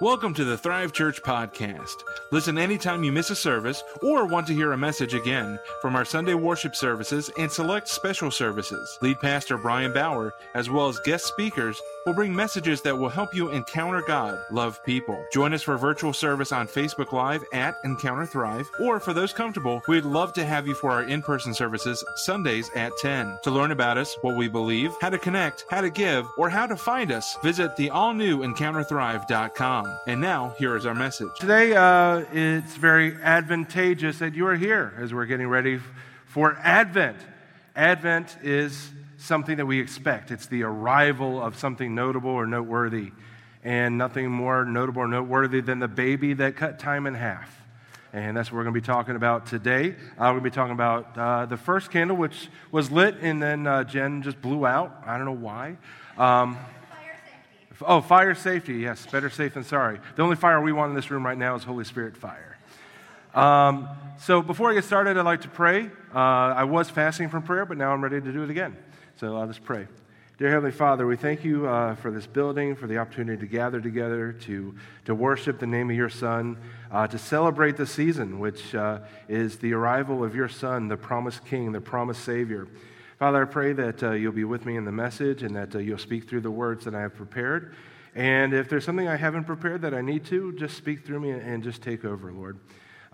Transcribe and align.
Welcome 0.00 0.32
to 0.34 0.44
the 0.44 0.56
Thrive 0.56 0.92
Church 0.92 1.24
podcast. 1.24 2.04
Listen 2.30 2.56
anytime 2.56 3.02
you 3.02 3.10
miss 3.10 3.30
a 3.30 3.34
service 3.34 3.82
or 4.00 4.26
want 4.26 4.46
to 4.46 4.54
hear 4.54 4.70
a 4.70 4.78
message 4.78 5.12
again 5.12 5.58
from 5.82 5.96
our 5.96 6.04
Sunday 6.04 6.34
worship 6.34 6.76
services 6.76 7.32
and 7.36 7.50
select 7.50 7.88
special 7.88 8.30
services. 8.30 8.96
Lead 9.02 9.18
Pastor 9.18 9.58
Brian 9.58 9.92
Bauer, 9.92 10.34
as 10.54 10.70
well 10.70 10.86
as 10.86 11.00
guest 11.00 11.24
speakers, 11.24 11.80
will 12.08 12.14
bring 12.14 12.34
messages 12.34 12.80
that 12.80 12.96
will 12.96 13.10
help 13.10 13.34
you 13.34 13.50
encounter 13.50 14.00
God, 14.00 14.38
love 14.50 14.82
people. 14.82 15.22
Join 15.30 15.52
us 15.52 15.62
for 15.62 15.76
virtual 15.76 16.14
service 16.14 16.52
on 16.52 16.66
Facebook 16.66 17.12
Live 17.12 17.44
at 17.52 17.76
Encounter 17.84 18.24
Thrive, 18.24 18.70
or 18.80 18.98
for 18.98 19.12
those 19.12 19.34
comfortable, 19.34 19.82
we'd 19.88 20.06
love 20.06 20.32
to 20.32 20.44
have 20.46 20.66
you 20.66 20.72
for 20.72 20.90
our 20.90 21.02
in 21.02 21.20
person 21.20 21.52
services 21.52 22.02
Sundays 22.16 22.70
at 22.74 22.92
10. 23.02 23.40
To 23.42 23.50
learn 23.50 23.72
about 23.72 23.98
us, 23.98 24.16
what 24.22 24.36
we 24.36 24.48
believe, 24.48 24.90
how 25.02 25.10
to 25.10 25.18
connect, 25.18 25.66
how 25.68 25.82
to 25.82 25.90
give, 25.90 26.26
or 26.38 26.48
how 26.48 26.66
to 26.66 26.76
find 26.78 27.12
us, 27.12 27.36
visit 27.42 27.76
the 27.76 27.90
all 27.90 28.14
new 28.14 28.38
EncounterThrive.com. 28.38 29.98
And 30.06 30.18
now, 30.18 30.54
here 30.58 30.76
is 30.76 30.86
our 30.86 30.94
message. 30.94 31.28
Today, 31.38 31.76
uh, 31.76 32.24
it's 32.32 32.74
very 32.76 33.16
advantageous 33.22 34.18
that 34.20 34.34
you 34.34 34.46
are 34.46 34.56
here 34.56 34.94
as 34.96 35.12
we're 35.12 35.26
getting 35.26 35.48
ready 35.48 35.78
for 36.24 36.56
Advent. 36.62 37.18
Advent 37.76 38.38
is 38.42 38.92
something 39.18 39.58
that 39.58 39.66
we 39.66 39.80
expect, 39.80 40.30
it's 40.30 40.46
the 40.46 40.62
arrival 40.62 41.42
of 41.42 41.58
something 41.58 41.94
notable 41.94 42.30
or 42.30 42.46
noteworthy. 42.46 43.12
And 43.62 43.98
nothing 43.98 44.30
more 44.30 44.64
notable 44.64 45.02
or 45.02 45.08
noteworthy 45.08 45.60
than 45.60 45.80
the 45.80 45.88
baby 45.88 46.32
that 46.34 46.56
cut 46.56 46.78
time 46.78 47.06
in 47.06 47.14
half. 47.14 47.54
And 48.12 48.36
that's 48.36 48.50
what 48.50 48.56
we're 48.56 48.64
going 48.64 48.74
to 48.74 48.80
be 48.80 48.86
talking 48.86 49.16
about 49.16 49.46
today. 49.46 49.90
Uh, 49.90 49.92
we're 50.20 50.30
going 50.30 50.44
to 50.44 50.50
be 50.50 50.50
talking 50.50 50.72
about 50.72 51.18
uh, 51.18 51.44
the 51.44 51.56
first 51.58 51.90
candle, 51.90 52.16
which 52.16 52.48
was 52.70 52.90
lit 52.90 53.16
and 53.20 53.42
then 53.42 53.66
uh, 53.66 53.84
Jen 53.84 54.22
just 54.22 54.40
blew 54.40 54.64
out. 54.64 55.02
I 55.04 55.18
don't 55.18 55.26
know 55.26 55.32
why. 55.32 55.76
Um, 56.16 56.56
Oh, 57.82 58.00
fire 58.00 58.34
safety. 58.34 58.74
Yes, 58.78 59.06
better 59.06 59.30
safe 59.30 59.54
than 59.54 59.62
sorry. 59.62 60.00
The 60.16 60.22
only 60.22 60.34
fire 60.34 60.60
we 60.60 60.72
want 60.72 60.90
in 60.90 60.96
this 60.96 61.10
room 61.10 61.24
right 61.24 61.38
now 61.38 61.54
is 61.54 61.62
Holy 61.62 61.84
Spirit 61.84 62.16
fire. 62.16 62.58
Um, 63.34 63.88
so 64.18 64.42
before 64.42 64.70
I 64.70 64.74
get 64.74 64.84
started, 64.84 65.16
I'd 65.16 65.24
like 65.24 65.42
to 65.42 65.48
pray. 65.48 65.90
Uh, 66.12 66.18
I 66.18 66.64
was 66.64 66.90
fasting 66.90 67.28
from 67.28 67.42
prayer, 67.44 67.64
but 67.64 67.76
now 67.76 67.92
I'm 67.92 68.02
ready 68.02 68.20
to 68.20 68.32
do 68.32 68.42
it 68.42 68.50
again. 68.50 68.76
So 69.18 69.36
uh, 69.36 69.46
let's 69.46 69.58
pray. 69.58 69.88
Dear 70.38 70.50
Heavenly 70.50 70.70
Father, 70.70 71.04
we 71.04 71.16
thank 71.16 71.42
you 71.42 71.66
uh, 71.66 71.96
for 71.96 72.12
this 72.12 72.24
building, 72.24 72.76
for 72.76 72.86
the 72.86 72.98
opportunity 72.98 73.40
to 73.40 73.48
gather 73.48 73.80
together, 73.80 74.32
to, 74.42 74.76
to 75.06 75.14
worship 75.16 75.58
the 75.58 75.66
name 75.66 75.90
of 75.90 75.96
your 75.96 76.08
Son, 76.08 76.56
uh, 76.92 77.04
to 77.08 77.18
celebrate 77.18 77.76
the 77.76 77.84
season, 77.84 78.38
which 78.38 78.76
uh, 78.76 79.00
is 79.28 79.58
the 79.58 79.72
arrival 79.72 80.22
of 80.22 80.36
your 80.36 80.48
Son, 80.48 80.86
the 80.86 80.96
promised 80.96 81.44
King, 81.44 81.72
the 81.72 81.80
promised 81.80 82.22
Savior. 82.22 82.68
Father, 83.18 83.42
I 83.42 83.44
pray 83.46 83.72
that 83.72 84.00
uh, 84.04 84.12
you'll 84.12 84.30
be 84.30 84.44
with 84.44 84.64
me 84.64 84.76
in 84.76 84.84
the 84.84 84.92
message 84.92 85.42
and 85.42 85.56
that 85.56 85.74
uh, 85.74 85.78
you'll 85.80 85.98
speak 85.98 86.28
through 86.28 86.42
the 86.42 86.52
words 86.52 86.84
that 86.84 86.94
I 86.94 87.00
have 87.00 87.16
prepared. 87.16 87.74
And 88.14 88.54
if 88.54 88.68
there's 88.68 88.84
something 88.84 89.08
I 89.08 89.16
haven't 89.16 89.46
prepared 89.46 89.82
that 89.82 89.94
I 89.94 90.00
need 90.00 90.24
to, 90.26 90.52
just 90.52 90.76
speak 90.76 91.04
through 91.04 91.18
me 91.18 91.32
and 91.32 91.64
just 91.64 91.82
take 91.82 92.04
over, 92.04 92.32
Lord. 92.32 92.56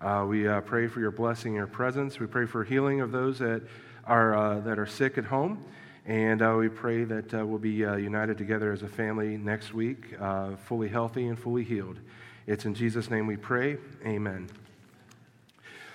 Uh, 0.03 0.27
we 0.29 0.47
pray 0.67 0.87
for 0.87 1.01
your 1.01 1.13
blessing 1.13 1.55
your 1.55 1.67
presence. 1.67 2.21
We 2.21 2.27
pray 2.27 2.45
for 2.45 2.63
healing 2.63 3.01
of 3.01 3.11
those 3.11 3.39
that 3.39 3.63
are, 4.07 4.61
that 4.61 4.79
are 4.79 4.85
sick 4.85 5.17
at 5.17 5.25
home. 5.25 5.65
And 6.07 6.43
uh, 6.43 6.57
we 6.59 6.69
pray 6.69 7.05
that 7.05 7.33
we'll 7.33 7.59
be 7.59 7.71
united 7.71 8.37
together 8.37 8.73
as 8.73 8.83
a 8.83 8.89
family 8.89 9.37
next 9.37 9.73
week, 9.73 10.15
fully 10.67 10.89
healthy 10.89 11.27
and 11.27 11.39
fully 11.39 11.65
healed. 11.65 11.99
It's 12.47 12.67
in 12.67 12.75
Jesus' 12.75 13.11
name 13.11 13.27
we 13.27 13.37
pray. 13.37 13.79
Amen. 14.05 14.49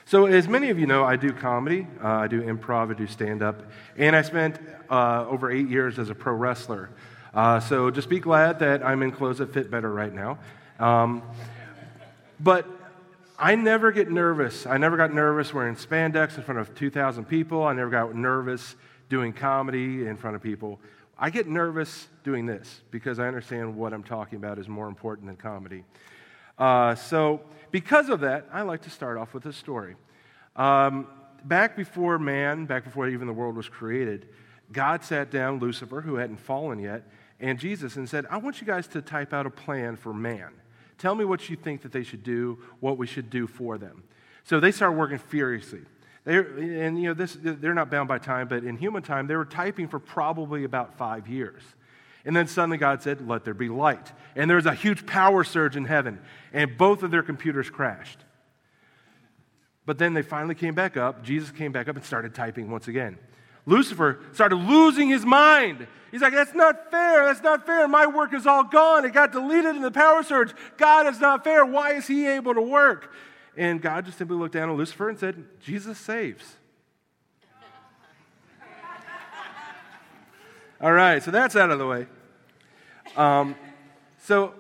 So, 0.10 0.26
as 0.26 0.48
many 0.48 0.72
of 0.72 0.80
you 0.80 0.88
know, 0.88 1.04
I 1.04 1.18
do 1.18 1.32
comedy, 1.32 1.86
uh, 2.04 2.08
I 2.08 2.28
do 2.28 2.42
improv, 2.42 2.90
I 2.90 2.98
do 2.98 3.06
stand 3.06 3.44
up, 3.44 3.62
and 3.96 4.16
I 4.16 4.24
spent 4.24 4.60
uh, 4.90 5.28
over 5.30 5.52
eight 5.52 5.70
years 5.70 6.00
as 6.00 6.10
a 6.10 6.16
pro 6.16 6.34
wrestler. 6.34 6.90
Uh, 7.32 7.60
so, 7.60 7.92
just 7.92 8.10
be 8.10 8.20
glad 8.20 8.58
that 8.58 8.84
I'm 8.84 9.04
in 9.04 9.12
clothes 9.12 9.38
that 9.38 9.54
fit 9.54 9.70
better 9.70 9.94
right 9.94 10.12
now. 10.12 10.40
Um, 10.80 11.22
but 12.40 12.66
I 13.38 13.54
never 13.54 13.92
get 13.92 14.10
nervous. 14.10 14.66
I 14.66 14.78
never 14.78 14.98
got 14.98 15.14
nervous 15.14 15.54
wearing 15.54 15.76
spandex 15.76 16.38
in 16.38 16.44
front 16.44 16.60
of 16.60 16.74
2,000 16.74 17.26
people. 17.26 17.64
I 17.64 17.74
never 17.74 17.92
got 17.92 18.16
nervous 18.16 18.76
doing 19.10 19.34
comedy 19.34 20.08
in 20.08 20.16
front 20.16 20.36
of 20.36 20.42
people. 20.42 20.80
I 21.18 21.30
get 21.30 21.48
nervous 21.48 22.08
doing 22.24 22.46
this 22.46 22.82
because 22.92 23.20
I 23.20 23.28
understand 23.28 23.76
what 23.76 23.92
I'm 23.92 24.04
talking 24.04 24.38
about 24.38 24.58
is 24.58 24.68
more 24.68 24.88
important 24.88 25.28
than 25.28 25.36
comedy. 25.36 25.84
Uh, 26.58 26.96
so, 26.96 27.42
because 27.72 28.10
of 28.10 28.22
that, 28.22 28.48
I 28.54 28.62
like 28.62 28.84
to 28.84 28.90
start 28.90 29.18
off 29.18 29.34
with 29.34 29.46
a 29.46 29.54
story. 29.54 29.96
Um, 30.56 31.08
back 31.44 31.76
before 31.76 32.20
man, 32.20 32.66
back 32.66 32.84
before 32.84 33.08
even 33.08 33.28
the 33.28 33.34
world 33.34 33.56
was 33.56 33.68
created, 33.68 34.28
God 34.72 35.04
sat 35.04 35.32
down 35.32 35.60
Lucifer, 35.60 36.02
who 36.02 36.16
hadn't 36.16 36.40
fallen 36.40 36.80
yet, 36.80 37.04
and 37.40 37.58
Jesus 37.58 37.96
and 37.96 38.08
said, 38.08 38.26
I 38.30 38.38
want 38.38 38.62
you 38.62 38.68
guys 38.68 38.88
to 38.90 39.02
type 39.02 39.34
out 39.34 39.46
a 39.46 39.50
plan 39.50 39.96
for 39.96 40.14
man. 40.14 40.52
Tell 40.98 41.16
me 41.16 41.26
what 41.26 41.50
you 41.50 41.56
think 41.56 41.82
that 41.82 41.92
they 41.92 42.04
should 42.04 42.24
do, 42.24 42.60
what 42.82 42.98
we 42.98 43.08
should 43.08 43.30
do 43.30 43.48
for 43.48 43.78
them. 43.78 44.04
So 44.44 44.60
they 44.60 44.72
started 44.72 44.98
working 44.98 45.18
furiously. 45.18 45.82
They're, 46.30 46.42
and 46.42 47.02
you 47.02 47.08
know, 47.08 47.16
this, 47.16 47.36
they're 47.42 47.74
not 47.74 47.90
bound 47.90 48.08
by 48.08 48.20
time, 48.20 48.48
but 48.48 48.64
in 48.64 48.78
human 48.78 49.02
time, 49.02 49.26
they 49.26 49.36
were 49.36 49.46
typing 49.46 49.88
for 49.88 49.98
probably 49.98 50.64
about 50.64 50.96
five 50.96 51.28
years. 51.28 51.64
And 52.24 52.36
then 52.36 52.46
suddenly 52.46 52.78
God 52.78 53.02
said, 53.02 53.28
Let 53.28 53.46
there 53.46 53.56
be 53.56 53.68
light. 53.68 54.12
And 54.36 54.48
there 54.48 54.58
was 54.58 54.68
a 54.68 54.76
huge 54.76 55.08
power 55.08 55.44
surge 55.44 55.76
in 55.76 55.86
heaven, 55.86 56.20
and 56.54 56.78
both 56.78 57.02
of 57.02 57.10
their 57.10 57.24
computers 57.24 57.72
crashed. 57.72 58.20
But 59.88 59.98
then 59.98 60.14
they 60.14 60.22
finally 60.22 60.54
came 60.54 60.76
back 60.76 60.98
up. 60.98 61.24
Jesus 61.24 61.50
came 61.50 61.72
back 61.72 61.88
up 61.88 61.96
and 61.96 62.06
started 62.06 62.36
typing 62.36 62.70
once 62.70 62.88
again. 62.88 63.18
Lucifer 63.66 64.20
started 64.32 64.58
losing 64.58 65.10
his 65.10 65.26
mind. 65.26 65.88
He's 66.12 66.22
like, 66.22 66.34
That's 66.34 66.54
not 66.54 66.92
fair. 66.92 67.26
That's 67.26 67.42
not 67.42 67.66
fair. 67.66 67.88
My 67.88 68.06
work 68.06 68.36
is 68.36 68.46
all 68.46 68.66
gone. 68.66 69.04
It 69.04 69.14
got 69.14 69.32
deleted 69.32 69.76
in 69.76 69.82
the 69.82 69.90
power 69.90 70.22
surge. 70.22 70.54
God, 70.78 71.08
is 71.08 71.20
not 71.20 71.44
fair. 71.44 71.66
Why 71.66 71.94
is 71.94 72.06
he 72.06 72.28
able 72.28 72.54
to 72.54 72.62
work? 72.62 73.12
And 73.60 73.82
God 73.82 74.06
just 74.06 74.18
simply 74.18 74.38
looked 74.38 74.54
down 74.54 74.70
at 74.70 74.78
Lucifer 74.78 75.10
and 75.10 75.20
said, 75.20 75.44
Jesus 75.60 75.98
saves. 75.98 76.56
All 80.80 80.94
right, 80.94 81.22
so 81.22 81.30
that's 81.30 81.58
out 81.58 81.70
of 81.70 81.78
the 81.78 81.86
way. 81.86 82.08
Um, 83.18 83.56
so 84.20 84.54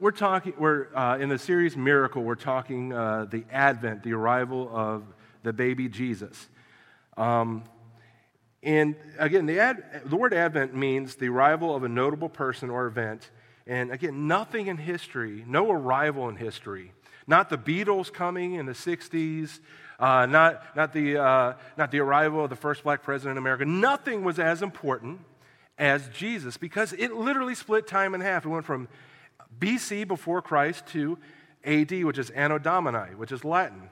we're 0.00 0.12
talking, 0.12 0.54
we're 0.56 0.86
uh, 0.96 1.18
in 1.18 1.28
the 1.28 1.38
series 1.38 1.76
Miracle, 1.76 2.22
we're 2.22 2.34
talking 2.34 2.94
uh, 2.94 3.26
the 3.30 3.44
advent, 3.52 4.02
the 4.02 4.14
arrival 4.14 4.70
of 4.72 5.02
the 5.42 5.52
baby 5.52 5.90
Jesus. 5.90 6.48
Um, 7.18 7.64
and 8.62 8.96
again, 9.18 9.44
the, 9.44 9.60
ad, 9.60 10.04
the 10.06 10.16
word 10.16 10.32
advent 10.32 10.74
means 10.74 11.16
the 11.16 11.28
arrival 11.28 11.76
of 11.76 11.84
a 11.84 11.88
notable 11.90 12.30
person 12.30 12.70
or 12.70 12.86
event. 12.86 13.28
And 13.66 13.90
again, 13.90 14.26
nothing 14.26 14.68
in 14.68 14.78
history, 14.78 15.44
no 15.46 15.70
arrival 15.70 16.30
in 16.30 16.36
history, 16.36 16.92
not 17.26 17.50
the 17.50 17.58
Beatles 17.58 18.12
coming 18.12 18.54
in 18.54 18.66
the 18.66 18.72
60s, 18.72 19.60
uh, 19.98 20.26
not, 20.26 20.76
not, 20.76 20.92
the, 20.92 21.18
uh, 21.18 21.54
not 21.76 21.90
the 21.90 22.00
arrival 22.00 22.44
of 22.44 22.50
the 22.50 22.56
first 22.56 22.82
black 22.82 23.02
president 23.02 23.32
in 23.32 23.38
America. 23.38 23.64
Nothing 23.64 24.24
was 24.24 24.38
as 24.38 24.62
important 24.62 25.20
as 25.78 26.08
Jesus 26.08 26.56
because 26.56 26.92
it 26.92 27.12
literally 27.12 27.54
split 27.54 27.86
time 27.86 28.14
in 28.14 28.20
half. 28.20 28.44
It 28.44 28.48
went 28.48 28.64
from 28.64 28.88
BC 29.58 30.06
before 30.08 30.42
Christ 30.42 30.86
to 30.88 31.18
AD, 31.64 32.04
which 32.04 32.18
is 32.18 32.30
Anno 32.30 32.58
Domini, 32.58 33.14
which 33.14 33.32
is 33.32 33.44
Latin. 33.44 33.90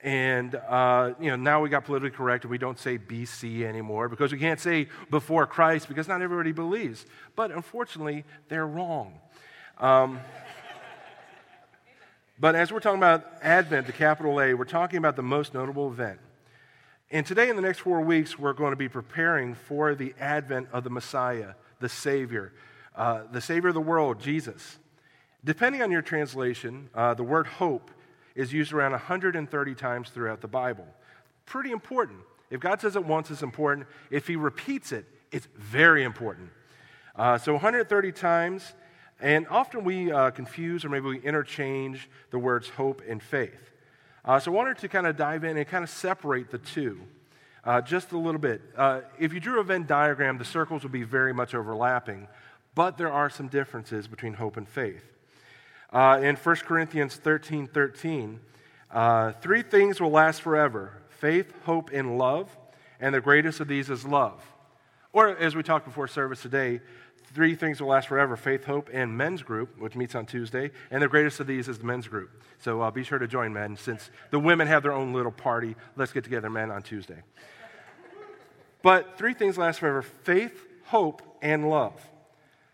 And 0.00 0.54
uh, 0.54 1.12
you 1.20 1.30
know 1.30 1.36
now 1.36 1.60
we 1.60 1.68
got 1.68 1.84
politically 1.84 2.10
correct 2.10 2.42
and 2.44 2.50
we 2.50 2.58
don't 2.58 2.78
say 2.78 2.98
BC 2.98 3.62
anymore 3.62 4.08
because 4.08 4.32
we 4.32 4.38
can't 4.38 4.58
say 4.58 4.88
before 5.10 5.46
Christ 5.46 5.86
because 5.86 6.08
not 6.08 6.22
everybody 6.22 6.50
believes. 6.50 7.06
But 7.36 7.52
unfortunately, 7.52 8.24
they're 8.48 8.66
wrong. 8.66 9.20
Um, 9.78 10.18
but 12.38 12.54
as 12.54 12.72
we're 12.72 12.80
talking 12.80 12.98
about 12.98 13.24
Advent, 13.42 13.86
the 13.86 13.92
capital 13.92 14.40
A, 14.40 14.54
we're 14.54 14.64
talking 14.64 14.98
about 14.98 15.16
the 15.16 15.22
most 15.22 15.54
notable 15.54 15.88
event. 15.88 16.18
And 17.10 17.26
today, 17.26 17.50
in 17.50 17.56
the 17.56 17.62
next 17.62 17.80
four 17.80 18.00
weeks, 18.00 18.38
we're 18.38 18.54
going 18.54 18.70
to 18.70 18.76
be 18.76 18.88
preparing 18.88 19.54
for 19.54 19.94
the 19.94 20.14
advent 20.18 20.68
of 20.72 20.82
the 20.82 20.88
Messiah, 20.88 21.54
the 21.78 21.88
Savior, 21.88 22.54
uh, 22.96 23.24
the 23.30 23.40
Savior 23.40 23.68
of 23.68 23.74
the 23.74 23.82
world, 23.82 24.18
Jesus. 24.18 24.78
Depending 25.44 25.82
on 25.82 25.90
your 25.90 26.00
translation, 26.00 26.88
uh, 26.94 27.12
the 27.12 27.22
word 27.22 27.46
hope 27.46 27.90
is 28.34 28.50
used 28.50 28.72
around 28.72 28.92
130 28.92 29.74
times 29.74 30.08
throughout 30.08 30.40
the 30.40 30.48
Bible. 30.48 30.86
Pretty 31.44 31.70
important. 31.70 32.20
If 32.48 32.60
God 32.60 32.80
says 32.80 32.96
it 32.96 33.04
once, 33.04 33.30
it's 33.30 33.42
important. 33.42 33.88
If 34.10 34.26
He 34.26 34.36
repeats 34.36 34.90
it, 34.90 35.04
it's 35.30 35.48
very 35.54 36.04
important. 36.04 36.48
Uh, 37.14 37.36
so 37.36 37.52
130 37.52 38.12
times, 38.12 38.72
and 39.22 39.46
often 39.48 39.84
we 39.84 40.12
uh, 40.12 40.30
confuse 40.32 40.84
or 40.84 40.90
maybe 40.90 41.06
we 41.06 41.20
interchange 41.20 42.10
the 42.30 42.38
words 42.38 42.68
hope 42.68 43.00
and 43.08 43.22
faith. 43.22 43.70
Uh, 44.24 44.38
so 44.38 44.52
I 44.52 44.54
wanted 44.54 44.78
to 44.78 44.88
kind 44.88 45.06
of 45.06 45.16
dive 45.16 45.44
in 45.44 45.56
and 45.56 45.66
kind 45.66 45.84
of 45.84 45.90
separate 45.90 46.50
the 46.50 46.58
two 46.58 47.00
uh, 47.64 47.80
just 47.80 48.12
a 48.12 48.18
little 48.18 48.40
bit. 48.40 48.60
Uh, 48.76 49.02
if 49.18 49.32
you 49.32 49.40
drew 49.40 49.60
a 49.60 49.64
Venn 49.64 49.86
diagram, 49.86 50.38
the 50.38 50.44
circles 50.44 50.82
would 50.82 50.92
be 50.92 51.04
very 51.04 51.32
much 51.32 51.54
overlapping, 51.54 52.26
but 52.74 52.98
there 52.98 53.12
are 53.12 53.30
some 53.30 53.48
differences 53.48 54.08
between 54.08 54.34
hope 54.34 54.56
and 54.56 54.68
faith. 54.68 55.04
Uh, 55.92 56.18
in 56.22 56.36
1 56.36 56.56
Corinthians 56.56 57.16
13 57.16 57.68
13, 57.68 58.40
uh, 58.90 59.32
three 59.40 59.62
things 59.62 60.00
will 60.00 60.10
last 60.10 60.42
forever 60.42 60.94
faith, 61.08 61.52
hope, 61.64 61.90
and 61.92 62.18
love, 62.18 62.56
and 62.98 63.14
the 63.14 63.20
greatest 63.20 63.60
of 63.60 63.68
these 63.68 63.88
is 63.88 64.04
love. 64.04 64.42
Or, 65.12 65.36
as 65.36 65.54
we 65.54 65.62
talked 65.62 65.86
before 65.86 66.08
service 66.08 66.42
today, 66.42 66.80
Three 67.34 67.54
Things 67.54 67.80
Will 67.80 67.88
Last 67.88 68.08
Forever 68.08 68.36
Faith, 68.36 68.64
Hope, 68.64 68.90
and 68.92 69.16
Men's 69.16 69.42
Group, 69.42 69.78
which 69.78 69.94
meets 69.94 70.14
on 70.14 70.26
Tuesday. 70.26 70.70
And 70.90 71.02
the 71.02 71.08
greatest 71.08 71.40
of 71.40 71.46
these 71.46 71.66
is 71.66 71.78
the 71.78 71.84
men's 71.84 72.06
group. 72.06 72.42
So 72.58 72.82
uh, 72.82 72.90
be 72.90 73.04
sure 73.04 73.18
to 73.18 73.26
join 73.26 73.52
men 73.52 73.76
since 73.76 74.10
the 74.30 74.38
women 74.38 74.66
have 74.68 74.82
their 74.82 74.92
own 74.92 75.12
little 75.12 75.32
party. 75.32 75.74
Let's 75.96 76.12
get 76.12 76.24
together, 76.24 76.50
men, 76.50 76.70
on 76.70 76.82
Tuesday. 76.82 77.22
But 78.82 79.16
three 79.16 79.32
things 79.32 79.56
last 79.56 79.80
forever 79.80 80.02
faith, 80.02 80.66
hope, 80.84 81.22
and 81.40 81.70
love. 81.70 81.94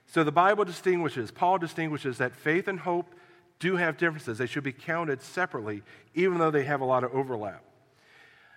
So 0.06 0.24
the 0.24 0.32
Bible 0.32 0.64
distinguishes, 0.64 1.30
Paul 1.30 1.58
distinguishes 1.58 2.18
that 2.18 2.34
faith 2.34 2.66
and 2.66 2.80
hope 2.80 3.14
do 3.60 3.76
have 3.76 3.96
differences. 3.96 4.38
They 4.38 4.46
should 4.46 4.64
be 4.64 4.72
counted 4.72 5.22
separately, 5.22 5.82
even 6.14 6.38
though 6.38 6.50
they 6.50 6.64
have 6.64 6.80
a 6.80 6.84
lot 6.84 7.04
of 7.04 7.12
overlap. 7.12 7.62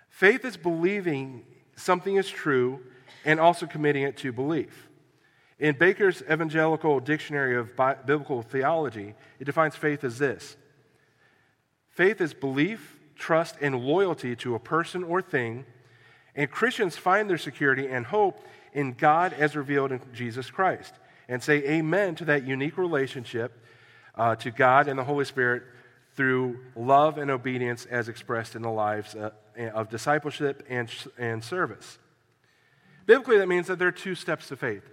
Faith 0.08 0.44
is 0.44 0.56
believing 0.56 1.44
something 1.76 2.16
is 2.16 2.28
true 2.28 2.80
and 3.24 3.38
also 3.38 3.66
committing 3.66 4.02
it 4.02 4.16
to 4.18 4.32
belief. 4.32 4.88
In 5.62 5.76
Baker's 5.76 6.22
Evangelical 6.22 6.98
Dictionary 6.98 7.56
of 7.56 7.76
Biblical 8.04 8.42
Theology, 8.42 9.14
it 9.38 9.44
defines 9.44 9.76
faith 9.76 10.02
as 10.02 10.18
this 10.18 10.56
faith 11.90 12.20
is 12.20 12.34
belief, 12.34 12.98
trust, 13.14 13.54
and 13.60 13.78
loyalty 13.78 14.34
to 14.34 14.56
a 14.56 14.58
person 14.58 15.04
or 15.04 15.22
thing, 15.22 15.64
and 16.34 16.50
Christians 16.50 16.96
find 16.96 17.30
their 17.30 17.38
security 17.38 17.86
and 17.86 18.04
hope 18.04 18.44
in 18.72 18.94
God 18.94 19.34
as 19.34 19.54
revealed 19.54 19.92
in 19.92 20.00
Jesus 20.12 20.50
Christ 20.50 20.94
and 21.28 21.40
say 21.40 21.58
amen 21.58 22.16
to 22.16 22.24
that 22.24 22.44
unique 22.44 22.76
relationship 22.76 23.64
uh, 24.16 24.34
to 24.34 24.50
God 24.50 24.88
and 24.88 24.98
the 24.98 25.04
Holy 25.04 25.24
Spirit 25.24 25.62
through 26.16 26.58
love 26.74 27.18
and 27.18 27.30
obedience 27.30 27.86
as 27.86 28.08
expressed 28.08 28.56
in 28.56 28.62
the 28.62 28.70
lives 28.70 29.14
uh, 29.14 29.30
of 29.72 29.90
discipleship 29.90 30.66
and, 30.68 30.92
and 31.16 31.44
service. 31.44 32.00
Biblically, 33.06 33.38
that 33.38 33.48
means 33.48 33.68
that 33.68 33.78
there 33.78 33.88
are 33.88 33.92
two 33.92 34.16
steps 34.16 34.48
to 34.48 34.56
faith 34.56 34.88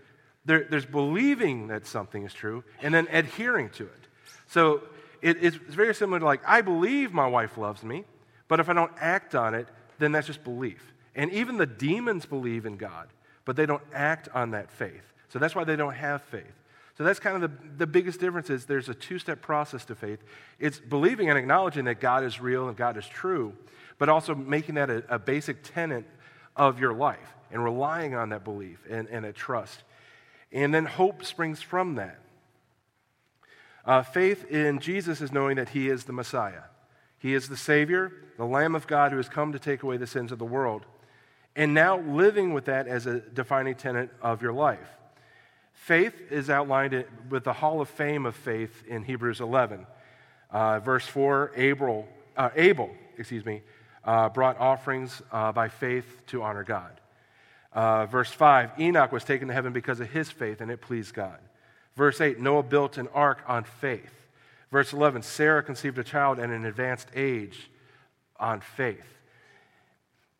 there, 0.46 0.66
there's 0.70 0.86
believing 0.86 1.68
that 1.68 1.86
something 1.86 2.24
is 2.24 2.34
true 2.34 2.64
and 2.82 2.94
then 2.94 3.08
adhering 3.12 3.70
to 3.72 3.84
it. 3.84 4.08
So 4.48 4.84
it, 5.22 5.44
it's 5.44 5.56
very 5.56 5.94
similar 5.94 6.20
to 6.20 6.26
like, 6.26 6.42
I 6.46 6.62
believe 6.62 7.14
my 7.14 7.28
wife 7.28 7.58
loves 7.58 7.84
me, 7.84 8.06
but 8.48 8.60
if 8.60 8.70
I 8.70 8.74
don't 8.74 8.92
act 9.00 9.36
on 9.36 9.54
it, 9.54 9.68
then 10.00 10.12
that's 10.12 10.28
just 10.28 10.44
belief. 10.44 10.94
And 11.16 11.32
even 11.32 11.58
the 11.58 11.66
demons 11.66 12.26
believe 12.26 12.66
in 12.66 12.78
God, 12.78 13.10
but 13.46 13.56
they 13.56 13.66
don't 13.66 13.84
act 13.94 14.30
on 14.34 14.52
that 14.52 14.72
faith. 14.72 15.04
So 15.30 15.40
that's 15.40 15.56
why 15.56 15.64
they 15.64 15.76
don't 15.76 15.94
have 15.94 16.24
faith. 16.24 16.54
So 16.98 17.04
that's 17.04 17.20
kind 17.20 17.42
of 17.42 17.50
the, 17.50 17.58
the 17.78 17.88
biggest 17.88 18.20
difference 18.20 18.50
is 18.50 18.66
there's 18.66 18.90
a 18.90 18.94
two-step 18.94 19.42
process 19.42 19.86
to 19.86 19.96
faith. 19.96 20.20
It's 20.60 20.80
believing 20.80 21.30
and 21.30 21.38
acknowledging 21.38 21.86
that 21.86 22.02
God 22.02 22.24
is 22.24 22.42
real 22.42 22.68
and 22.68 22.76
God 22.76 22.98
is 22.98 23.08
true, 23.08 23.54
but 23.98 24.10
also 24.10 24.36
making 24.36 24.76
that 24.76 24.90
a, 24.90 25.04
a 25.10 25.20
basic 25.20 25.64
tenet 25.64 26.06
of 26.56 26.80
your 26.80 26.94
life 26.94 27.36
and 27.52 27.64
relying 27.64 28.16
on 28.16 28.30
that 28.30 28.44
belief 28.44 28.80
and, 28.90 29.08
and 29.08 29.26
a 29.26 29.32
trust. 29.32 29.84
And 30.52 30.74
then 30.74 30.86
hope 30.86 31.24
springs 31.24 31.62
from 31.62 31.96
that. 31.96 32.20
Uh, 33.86 34.04
faith 34.04 34.50
in 34.52 34.80
Jesus 34.80 35.22
is 35.22 35.32
knowing 35.32 35.56
that 35.56 35.70
he 35.70 35.90
is 35.90 36.04
the 36.04 36.14
Messiah. 36.14 36.64
He 37.18 37.34
is 37.34 37.50
the 37.50 37.58
Savior, 37.58 38.12
the 38.38 38.46
Lamb 38.46 38.76
of 38.76 38.88
God 38.88 39.12
who 39.12 39.18
has 39.18 39.30
come 39.30 39.52
to 39.54 39.60
take 39.60 39.84
away 39.84 39.98
the 39.98 40.08
sins 40.08 40.32
of 40.32 40.40
the 40.40 40.46
world. 40.46 40.86
And 41.56 41.74
now 41.74 42.00
living 42.00 42.54
with 42.54 42.66
that 42.66 42.88
as 42.88 43.06
a 43.06 43.20
defining 43.20 43.76
tenet 43.76 44.10
of 44.22 44.42
your 44.42 44.54
life. 44.54 44.90
Faith 45.74 46.32
is 46.32 46.50
outlined 46.50 47.06
with 47.30 47.44
the 47.44 47.54
Hall 47.54 47.82
of 47.82 47.90
Fame 47.90 48.26
of 48.26 48.36
faith 48.36 48.84
in 48.88 49.04
Hebrews 49.04 49.42
11. 49.42 49.86
Uh, 50.52 50.80
verse 50.80 51.06
4 51.06 51.52
Abel, 51.56 52.08
uh, 52.36 52.50
Abel 52.56 52.90
excuse 53.20 53.46
me, 53.46 53.62
uh, 54.06 54.30
brought 54.30 54.58
offerings 54.60 55.22
uh, 55.32 55.52
by 55.52 55.68
faith 55.68 56.26
to 56.28 56.42
honor 56.42 56.64
God. 56.64 57.00
Uh, 57.72 58.06
verse 58.08 58.32
5 58.32 58.80
Enoch 58.80 59.12
was 59.12 59.24
taken 59.24 59.48
to 59.48 59.54
heaven 59.54 59.74
because 59.74 60.00
of 60.00 60.10
his 60.10 60.32
faith, 60.32 60.62
and 60.62 60.72
it 60.72 60.82
pleased 60.82 61.14
God. 61.14 61.40
Verse 61.96 62.22
8 62.22 62.40
Noah 62.40 62.64
built 62.64 62.98
an 62.98 63.08
ark 63.14 63.44
on 63.48 63.64
faith. 63.64 64.14
Verse 64.72 64.94
11 64.94 65.22
Sarah 65.24 65.64
conceived 65.64 65.98
a 65.98 66.04
child 66.04 66.40
at 66.40 66.50
an 66.50 66.66
advanced 66.66 67.10
age 67.16 67.70
on 68.40 68.62
faith. 68.62 69.18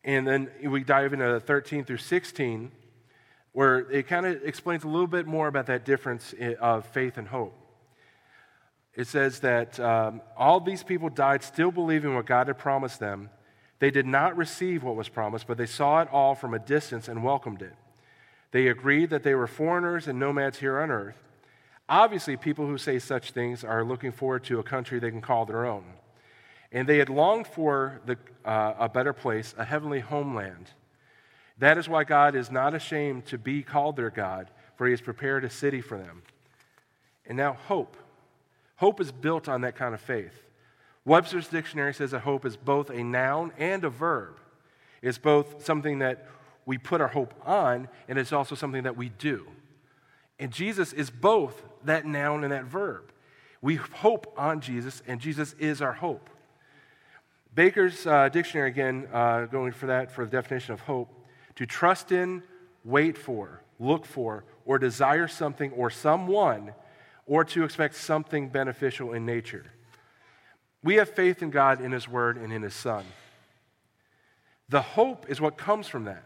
And 0.02 0.26
then 0.26 0.50
we 0.64 0.82
dive 0.82 1.12
into 1.12 1.38
13 1.40 1.84
through 1.84 1.98
16 1.98 2.72
where 3.52 3.90
it 3.90 4.06
kind 4.06 4.26
of 4.26 4.42
explains 4.44 4.84
a 4.84 4.88
little 4.88 5.06
bit 5.06 5.26
more 5.26 5.48
about 5.48 5.66
that 5.66 5.84
difference 5.84 6.34
of 6.60 6.86
faith 6.86 7.18
and 7.18 7.28
hope. 7.28 7.56
It 8.94 9.06
says 9.06 9.40
that 9.40 9.78
um, 9.80 10.20
all 10.36 10.60
these 10.60 10.82
people 10.82 11.08
died 11.08 11.42
still 11.42 11.70
believing 11.70 12.14
what 12.14 12.26
God 12.26 12.46
had 12.46 12.58
promised 12.58 13.00
them. 13.00 13.30
They 13.80 13.90
did 13.90 14.06
not 14.06 14.36
receive 14.36 14.82
what 14.82 14.94
was 14.94 15.08
promised, 15.08 15.46
but 15.46 15.58
they 15.58 15.66
saw 15.66 16.00
it 16.02 16.08
all 16.12 16.34
from 16.34 16.54
a 16.54 16.58
distance 16.58 17.08
and 17.08 17.24
welcomed 17.24 17.62
it. 17.62 17.74
They 18.52 18.68
agreed 18.68 19.10
that 19.10 19.22
they 19.22 19.34
were 19.34 19.46
foreigners 19.46 20.06
and 20.06 20.18
nomads 20.18 20.58
here 20.58 20.78
on 20.80 20.90
earth. 20.90 21.16
Obviously, 21.88 22.36
people 22.36 22.66
who 22.66 22.78
say 22.78 22.98
such 22.98 23.32
things 23.32 23.64
are 23.64 23.84
looking 23.84 24.12
forward 24.12 24.44
to 24.44 24.60
a 24.60 24.62
country 24.62 24.98
they 24.98 25.10
can 25.10 25.22
call 25.22 25.46
their 25.46 25.66
own. 25.66 25.84
And 26.70 26.88
they 26.88 26.98
had 26.98 27.08
longed 27.08 27.46
for 27.46 28.00
the, 28.06 28.16
uh, 28.44 28.74
a 28.78 28.88
better 28.88 29.12
place, 29.12 29.54
a 29.58 29.64
heavenly 29.64 30.00
homeland. 30.00 30.70
That 31.58 31.78
is 31.78 31.88
why 31.88 32.04
God 32.04 32.34
is 32.34 32.50
not 32.50 32.74
ashamed 32.74 33.26
to 33.26 33.38
be 33.38 33.62
called 33.62 33.96
their 33.96 34.10
God, 34.10 34.50
for 34.76 34.86
he 34.86 34.92
has 34.92 35.00
prepared 35.00 35.44
a 35.44 35.50
city 35.50 35.80
for 35.80 35.98
them. 35.98 36.22
And 37.26 37.36
now, 37.36 37.54
hope. 37.54 37.96
Hope 38.76 39.00
is 39.00 39.10
built 39.10 39.48
on 39.48 39.62
that 39.62 39.74
kind 39.74 39.94
of 39.94 40.00
faith. 40.00 40.34
Webster's 41.10 41.48
dictionary 41.48 41.92
says 41.92 42.12
that 42.12 42.20
hope 42.20 42.44
is 42.46 42.56
both 42.56 42.88
a 42.88 43.02
noun 43.02 43.50
and 43.58 43.82
a 43.82 43.90
verb. 43.90 44.38
It's 45.02 45.18
both 45.18 45.64
something 45.64 45.98
that 45.98 46.28
we 46.66 46.78
put 46.78 47.00
our 47.00 47.08
hope 47.08 47.34
on, 47.44 47.88
and 48.06 48.16
it's 48.16 48.32
also 48.32 48.54
something 48.54 48.84
that 48.84 48.96
we 48.96 49.08
do. 49.08 49.48
And 50.38 50.52
Jesus 50.52 50.92
is 50.92 51.10
both 51.10 51.64
that 51.82 52.06
noun 52.06 52.44
and 52.44 52.52
that 52.52 52.62
verb. 52.62 53.10
We 53.60 53.74
hope 53.74 54.32
on 54.38 54.60
Jesus, 54.60 55.02
and 55.04 55.20
Jesus 55.20 55.52
is 55.54 55.82
our 55.82 55.94
hope. 55.94 56.30
Baker's 57.56 58.06
uh, 58.06 58.28
dictionary, 58.28 58.70
again, 58.70 59.08
uh, 59.12 59.46
going 59.46 59.72
for 59.72 59.86
that 59.86 60.12
for 60.12 60.24
the 60.24 60.30
definition 60.30 60.74
of 60.74 60.80
hope, 60.82 61.12
to 61.56 61.66
trust 61.66 62.12
in, 62.12 62.40
wait 62.84 63.18
for, 63.18 63.64
look 63.80 64.06
for, 64.06 64.44
or 64.64 64.78
desire 64.78 65.26
something 65.26 65.72
or 65.72 65.90
someone, 65.90 66.72
or 67.26 67.44
to 67.46 67.64
expect 67.64 67.96
something 67.96 68.48
beneficial 68.48 69.12
in 69.12 69.26
nature. 69.26 69.72
We 70.82 70.96
have 70.96 71.10
faith 71.10 71.42
in 71.42 71.50
God, 71.50 71.80
in 71.80 71.92
His 71.92 72.08
Word, 72.08 72.36
and 72.36 72.52
in 72.52 72.62
His 72.62 72.74
Son. 72.74 73.04
The 74.68 74.82
hope 74.82 75.26
is 75.28 75.40
what 75.40 75.56
comes 75.56 75.88
from 75.88 76.04
that. 76.04 76.24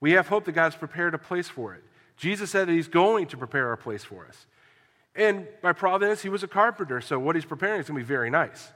We 0.00 0.12
have 0.12 0.28
hope 0.28 0.44
that 0.46 0.52
God's 0.52 0.76
prepared 0.76 1.14
a 1.14 1.18
place 1.18 1.48
for 1.48 1.74
it. 1.74 1.84
Jesus 2.16 2.50
said 2.50 2.68
that 2.68 2.72
He's 2.72 2.88
going 2.88 3.26
to 3.28 3.36
prepare 3.36 3.72
a 3.72 3.78
place 3.78 4.04
for 4.04 4.26
us. 4.26 4.46
And 5.14 5.46
by 5.62 5.72
providence, 5.72 6.22
He 6.22 6.28
was 6.28 6.42
a 6.42 6.48
carpenter, 6.48 7.00
so 7.00 7.18
what 7.18 7.36
He's 7.36 7.44
preparing 7.44 7.80
is 7.80 7.88
going 7.88 7.98
to 7.98 8.04
be 8.04 8.08
very 8.08 8.30
nice. 8.30 8.72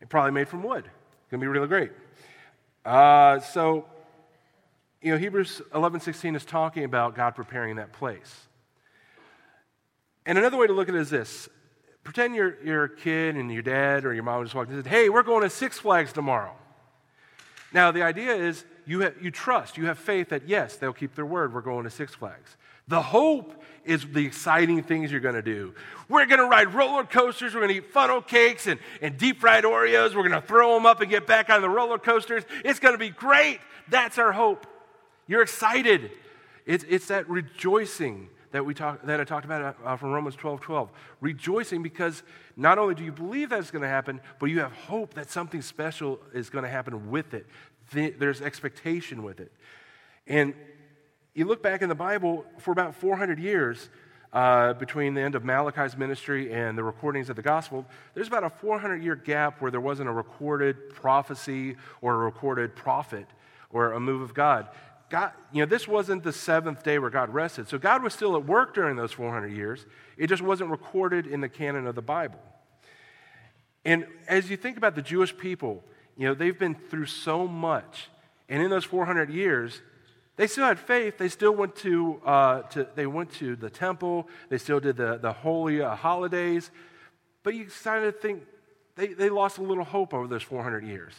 It 0.00 0.08
probably 0.08 0.32
made 0.32 0.48
from 0.48 0.62
wood. 0.62 0.84
It's 0.84 1.30
going 1.30 1.40
to 1.40 1.44
be 1.44 1.48
really 1.48 1.68
great. 1.68 1.92
Uh, 2.84 3.40
so 3.40 3.86
you 5.02 5.10
know, 5.10 5.18
Hebrews 5.18 5.60
11:16 5.72 6.36
is 6.36 6.44
talking 6.44 6.84
about 6.84 7.16
God 7.16 7.34
preparing 7.34 7.76
that 7.76 7.92
place. 7.92 8.46
And 10.24 10.38
another 10.38 10.56
way 10.56 10.68
to 10.68 10.72
look 10.72 10.88
at 10.88 10.94
it 10.94 11.00
is 11.00 11.10
this. 11.10 11.48
Pretend 12.04 12.34
you're, 12.34 12.56
you're 12.64 12.84
a 12.84 12.96
kid 12.96 13.36
and 13.36 13.52
your 13.52 13.62
dad 13.62 14.04
or 14.04 14.12
your 14.12 14.24
mom 14.24 14.42
just 14.42 14.54
walked 14.54 14.70
in 14.70 14.76
and 14.76 14.84
said, 14.84 14.90
Hey, 14.90 15.08
we're 15.08 15.22
going 15.22 15.42
to 15.42 15.50
Six 15.50 15.78
Flags 15.78 16.12
tomorrow. 16.12 16.54
Now, 17.72 17.90
the 17.90 18.02
idea 18.02 18.34
is 18.34 18.64
you, 18.86 19.08
you 19.20 19.30
trust, 19.30 19.76
you 19.78 19.86
have 19.86 19.98
faith 19.98 20.30
that 20.30 20.48
yes, 20.48 20.76
they'll 20.76 20.92
keep 20.92 21.14
their 21.14 21.26
word. 21.26 21.54
We're 21.54 21.60
going 21.60 21.84
to 21.84 21.90
Six 21.90 22.14
Flags. 22.14 22.56
The 22.88 23.00
hope 23.00 23.62
is 23.84 24.04
the 24.04 24.26
exciting 24.26 24.82
things 24.82 25.10
you're 25.10 25.20
going 25.20 25.36
to 25.36 25.42
do. 25.42 25.74
We're 26.08 26.26
going 26.26 26.40
to 26.40 26.46
ride 26.46 26.74
roller 26.74 27.04
coasters. 27.04 27.54
We're 27.54 27.60
going 27.60 27.72
to 27.72 27.78
eat 27.78 27.92
funnel 27.92 28.20
cakes 28.20 28.66
and, 28.66 28.78
and 29.00 29.16
deep 29.16 29.40
fried 29.40 29.64
Oreos. 29.64 30.14
We're 30.14 30.28
going 30.28 30.40
to 30.40 30.46
throw 30.46 30.74
them 30.74 30.86
up 30.86 31.00
and 31.00 31.10
get 31.10 31.26
back 31.26 31.48
on 31.48 31.62
the 31.62 31.70
roller 31.70 31.98
coasters. 31.98 32.44
It's 32.64 32.80
going 32.80 32.94
to 32.94 32.98
be 32.98 33.10
great. 33.10 33.60
That's 33.88 34.18
our 34.18 34.32
hope. 34.32 34.66
You're 35.26 35.42
excited. 35.42 36.10
It's, 36.66 36.84
it's 36.88 37.06
that 37.08 37.28
rejoicing 37.28 38.28
that, 38.52 38.64
we 38.64 38.74
talk, 38.74 39.02
that 39.02 39.20
I 39.20 39.24
talked 39.24 39.44
about 39.44 39.76
uh, 39.84 39.96
from 39.96 40.12
Romans 40.12 40.36
12 40.36 40.60
12. 40.60 40.90
Rejoicing 41.20 41.82
because 41.82 42.22
not 42.56 42.78
only 42.78 42.94
do 42.94 43.02
you 43.02 43.12
believe 43.12 43.50
that 43.50 43.58
it's 43.58 43.70
going 43.70 43.82
to 43.82 43.88
happen, 43.88 44.20
but 44.38 44.46
you 44.46 44.60
have 44.60 44.72
hope 44.72 45.14
that 45.14 45.30
something 45.30 45.62
special 45.62 46.20
is 46.32 46.50
going 46.50 46.64
to 46.64 46.70
happen 46.70 47.10
with 47.10 47.34
it. 47.34 47.46
There's 47.90 48.40
expectation 48.40 49.22
with 49.22 49.40
it. 49.40 49.52
And 50.26 50.54
you 51.34 51.46
look 51.46 51.62
back 51.62 51.82
in 51.82 51.88
the 51.88 51.94
Bible, 51.94 52.44
for 52.58 52.72
about 52.72 52.94
400 52.94 53.38
years, 53.38 53.88
uh, 54.32 54.72
between 54.74 55.14
the 55.14 55.20
end 55.20 55.34
of 55.34 55.44
Malachi's 55.44 55.96
ministry 55.96 56.52
and 56.52 56.76
the 56.76 56.84
recordings 56.84 57.28
of 57.28 57.36
the 57.36 57.42
gospel, 57.42 57.84
there's 58.14 58.28
about 58.28 58.44
a 58.44 58.50
400 58.50 59.02
year 59.02 59.14
gap 59.14 59.60
where 59.60 59.70
there 59.70 59.80
wasn't 59.80 60.08
a 60.08 60.12
recorded 60.12 60.94
prophecy 60.94 61.76
or 62.00 62.14
a 62.14 62.18
recorded 62.18 62.74
prophet 62.74 63.26
or 63.70 63.92
a 63.92 64.00
move 64.00 64.22
of 64.22 64.34
God. 64.34 64.68
God, 65.12 65.32
you 65.52 65.60
know, 65.60 65.66
this 65.66 65.86
wasn't 65.86 66.22
the 66.22 66.32
seventh 66.32 66.82
day 66.82 66.98
where 66.98 67.10
God 67.10 67.34
rested. 67.34 67.68
So 67.68 67.76
God 67.76 68.02
was 68.02 68.14
still 68.14 68.34
at 68.34 68.46
work 68.46 68.72
during 68.72 68.96
those 68.96 69.12
400 69.12 69.48
years. 69.48 69.84
It 70.16 70.28
just 70.28 70.40
wasn't 70.40 70.70
recorded 70.70 71.26
in 71.26 71.42
the 71.42 71.50
canon 71.50 71.86
of 71.86 71.94
the 71.94 72.00
Bible. 72.00 72.38
And 73.84 74.06
as 74.26 74.48
you 74.48 74.56
think 74.56 74.78
about 74.78 74.94
the 74.94 75.02
Jewish 75.02 75.36
people, 75.36 75.84
you 76.16 76.26
know, 76.26 76.32
they've 76.32 76.58
been 76.58 76.74
through 76.74 77.04
so 77.04 77.46
much. 77.46 78.08
And 78.48 78.62
in 78.62 78.70
those 78.70 78.86
400 78.86 79.28
years, 79.28 79.82
They 80.36 80.46
still 80.46 80.64
had 80.64 80.78
faith. 80.78 81.18
They 81.18 81.28
still 81.28 81.54
went 81.54 81.76
to, 81.76 82.18
uh, 82.24 82.62
to 82.62 82.86
they 82.94 83.06
went 83.06 83.32
to 83.34 83.54
the 83.54 83.68
temple. 83.68 84.30
They 84.48 84.56
still 84.56 84.80
did 84.80 84.96
the, 84.96 85.18
the 85.18 85.34
holy 85.34 85.82
uh, 85.82 85.94
holidays. 85.94 86.70
But 87.42 87.54
you 87.54 87.68
started 87.68 88.14
to 88.14 88.18
think 88.18 88.44
they, 88.96 89.08
they 89.08 89.28
lost 89.28 89.58
a 89.58 89.62
little 89.62 89.84
hope 89.84 90.14
over 90.14 90.26
those 90.26 90.42
400 90.42 90.84
years, 90.84 91.12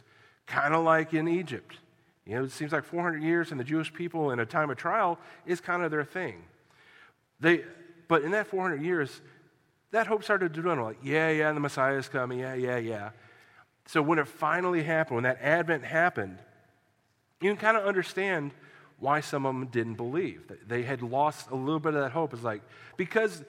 kind 0.47 0.73
of 0.73 0.83
like 0.83 1.13
in 1.13 1.27
Egypt. 1.27 1.77
You 2.25 2.35
know, 2.35 2.43
it 2.43 2.51
seems 2.51 2.71
like 2.71 2.85
400 2.85 3.21
years 3.21 3.51
and 3.51 3.59
the 3.59 3.63
Jewish 3.63 3.93
people 3.93 4.31
in 4.31 4.39
a 4.39 4.45
time 4.45 4.69
of 4.69 4.77
trial 4.77 5.19
is 5.45 5.59
kind 5.59 5.83
of 5.83 5.91
their 5.91 6.05
thing. 6.05 6.43
They, 7.39 7.63
but 8.07 8.23
in 8.23 8.31
that 8.31 8.47
400 8.47 8.81
years, 8.81 9.21
that 9.91 10.07
hope 10.07 10.23
started 10.23 10.53
to 10.53 10.61
dwindle. 10.61 10.85
Like, 10.85 10.99
yeah, 11.03 11.29
yeah, 11.29 11.51
the 11.51 11.59
Messiah 11.59 11.97
is 11.97 12.07
coming. 12.07 12.39
Yeah, 12.39 12.53
yeah, 12.53 12.77
yeah. 12.77 13.09
So 13.85 14.01
when 14.01 14.19
it 14.19 14.27
finally 14.27 14.83
happened, 14.83 15.15
when 15.15 15.23
that 15.23 15.41
Advent 15.41 15.83
happened, 15.83 16.37
you 17.41 17.49
can 17.49 17.57
kind 17.57 17.75
of 17.75 17.85
understand 17.85 18.51
why 18.99 19.19
some 19.19 19.45
of 19.45 19.53
them 19.53 19.67
didn't 19.67 19.95
believe. 19.95 20.49
They 20.65 20.83
had 20.83 21.01
lost 21.01 21.49
a 21.49 21.55
little 21.55 21.79
bit 21.79 21.93
of 21.93 22.01
that 22.01 22.11
hope. 22.11 22.33
It's 22.33 22.43
like, 22.43 22.61
because 22.95 23.43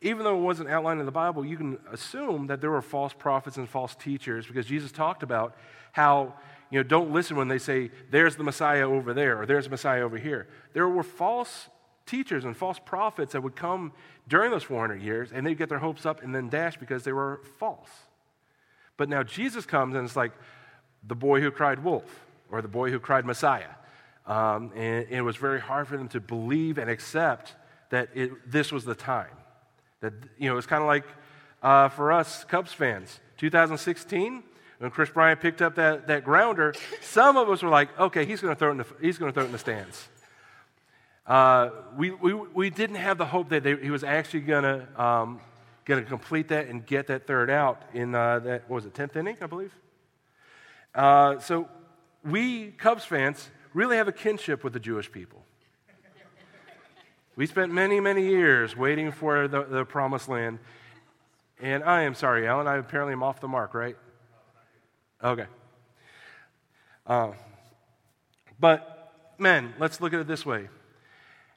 even 0.00 0.24
though 0.24 0.36
it 0.36 0.40
wasn't 0.40 0.68
outlined 0.68 1.00
in 1.00 1.06
the 1.06 1.12
Bible, 1.12 1.44
you 1.44 1.56
can 1.56 1.78
assume 1.90 2.46
that 2.46 2.60
there 2.60 2.70
were 2.70 2.82
false 2.82 3.12
prophets 3.12 3.56
and 3.56 3.68
false 3.68 3.94
teachers 3.96 4.46
because 4.46 4.66
Jesus 4.66 4.92
talked 4.92 5.22
about 5.22 5.56
how, 5.90 6.34
you 6.72 6.78
know, 6.78 6.82
don't 6.82 7.12
listen 7.12 7.36
when 7.36 7.48
they 7.48 7.58
say, 7.58 7.90
there's 8.10 8.36
the 8.36 8.42
Messiah 8.42 8.88
over 8.88 9.12
there 9.12 9.38
or 9.38 9.44
there's 9.44 9.64
the 9.64 9.70
Messiah 9.70 10.00
over 10.00 10.16
here. 10.16 10.48
There 10.72 10.88
were 10.88 11.02
false 11.02 11.68
teachers 12.06 12.46
and 12.46 12.56
false 12.56 12.78
prophets 12.78 13.34
that 13.34 13.42
would 13.42 13.54
come 13.54 13.92
during 14.26 14.50
those 14.50 14.62
400 14.62 15.02
years 15.02 15.32
and 15.32 15.46
they'd 15.46 15.58
get 15.58 15.68
their 15.68 15.80
hopes 15.80 16.06
up 16.06 16.22
and 16.22 16.34
then 16.34 16.48
dash 16.48 16.78
because 16.78 17.04
they 17.04 17.12
were 17.12 17.42
false. 17.58 17.90
But 18.96 19.10
now 19.10 19.22
Jesus 19.22 19.66
comes 19.66 19.94
and 19.94 20.06
it's 20.06 20.16
like 20.16 20.32
the 21.06 21.14
boy 21.14 21.42
who 21.42 21.50
cried 21.50 21.84
wolf 21.84 22.24
or 22.50 22.62
the 22.62 22.68
boy 22.68 22.90
who 22.90 22.98
cried 22.98 23.26
Messiah. 23.26 23.74
Um, 24.26 24.72
and, 24.74 25.04
and, 25.04 25.12
it 25.12 25.22
was 25.22 25.36
very 25.36 25.60
hard 25.60 25.88
for 25.88 25.98
them 25.98 26.08
to 26.08 26.20
believe 26.20 26.78
and 26.78 26.88
accept 26.88 27.54
that 27.90 28.08
it, 28.14 28.50
this 28.50 28.72
was 28.72 28.86
the 28.86 28.94
time. 28.94 29.36
That, 30.00 30.14
you 30.38 30.48
know, 30.48 30.56
it's 30.56 30.66
kind 30.66 30.80
of 30.80 30.86
like 30.86 31.04
uh, 31.62 31.90
for 31.90 32.12
us 32.12 32.44
Cubs 32.44 32.72
fans, 32.72 33.20
2016, 33.36 34.44
when 34.82 34.90
Kris 34.90 35.10
Bryant 35.10 35.38
picked 35.38 35.62
up 35.62 35.76
that, 35.76 36.08
that 36.08 36.24
grounder, 36.24 36.74
some 37.00 37.36
of 37.36 37.48
us 37.48 37.62
were 37.62 37.68
like, 37.68 37.96
okay, 38.00 38.24
he's 38.24 38.40
going 38.40 38.52
to 38.52 38.58
throw 38.58 38.70
it 38.70 38.72
in 38.72 38.78
the, 38.78 38.86
he's 39.00 39.16
going 39.16 39.30
to 39.30 39.32
throw 39.32 39.44
it 39.44 39.46
in 39.46 39.52
the 39.52 39.58
stands. 39.58 40.08
Uh, 41.24 41.70
we, 41.96 42.10
we, 42.10 42.34
we 42.34 42.68
didn't 42.68 42.96
have 42.96 43.16
the 43.16 43.24
hope 43.24 43.50
that 43.50 43.62
they, 43.62 43.76
he 43.76 43.92
was 43.92 44.02
actually 44.02 44.40
going 44.40 44.64
to 44.64 45.00
um, 45.00 45.40
going 45.84 46.02
to 46.02 46.08
complete 46.08 46.48
that 46.48 46.66
and 46.66 46.84
get 46.84 47.06
that 47.06 47.28
third 47.28 47.48
out 47.48 47.80
in 47.94 48.12
uh, 48.12 48.40
that, 48.40 48.68
was 48.68 48.84
it, 48.84 48.92
10th 48.92 49.14
inning, 49.14 49.36
I 49.40 49.46
believe? 49.46 49.72
Uh, 50.96 51.38
so 51.38 51.68
we, 52.24 52.72
Cubs 52.72 53.04
fans, 53.04 53.50
really 53.74 53.98
have 53.98 54.08
a 54.08 54.12
kinship 54.12 54.64
with 54.64 54.72
the 54.72 54.80
Jewish 54.80 55.12
people. 55.12 55.44
We 57.36 57.46
spent 57.46 57.72
many, 57.72 58.00
many 58.00 58.26
years 58.26 58.76
waiting 58.76 59.12
for 59.12 59.46
the, 59.46 59.62
the 59.62 59.84
promised 59.84 60.28
land. 60.28 60.58
And 61.60 61.84
I 61.84 62.02
am 62.02 62.16
sorry, 62.16 62.48
Alan, 62.48 62.66
I 62.66 62.78
apparently 62.78 63.12
am 63.12 63.22
off 63.22 63.40
the 63.40 63.46
mark, 63.46 63.74
right? 63.74 63.96
Okay. 65.22 65.46
Uh, 67.06 67.32
but, 68.58 69.12
men, 69.38 69.74
let's 69.78 70.00
look 70.00 70.12
at 70.12 70.20
it 70.20 70.26
this 70.26 70.44
way. 70.44 70.68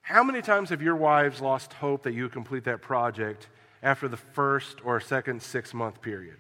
How 0.02 0.24
many 0.24 0.42
times 0.42 0.70
have 0.70 0.82
your 0.82 0.96
wives 0.96 1.42
lost 1.42 1.74
hope 1.74 2.04
that 2.04 2.14
you 2.14 2.30
complete 2.30 2.66
that 2.66 2.82
project 2.82 3.48
after 3.82 4.08
the 4.08 4.18
first 4.18 4.86
or 4.86 5.00
second 5.00 5.42
six 5.42 5.74
month 5.74 6.02
period? 6.02 6.38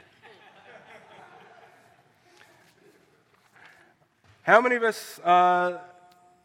How 4.43 4.61
many 4.61 4.75
of 4.75 4.83
us, 4.83 5.19
uh, 5.23 5.79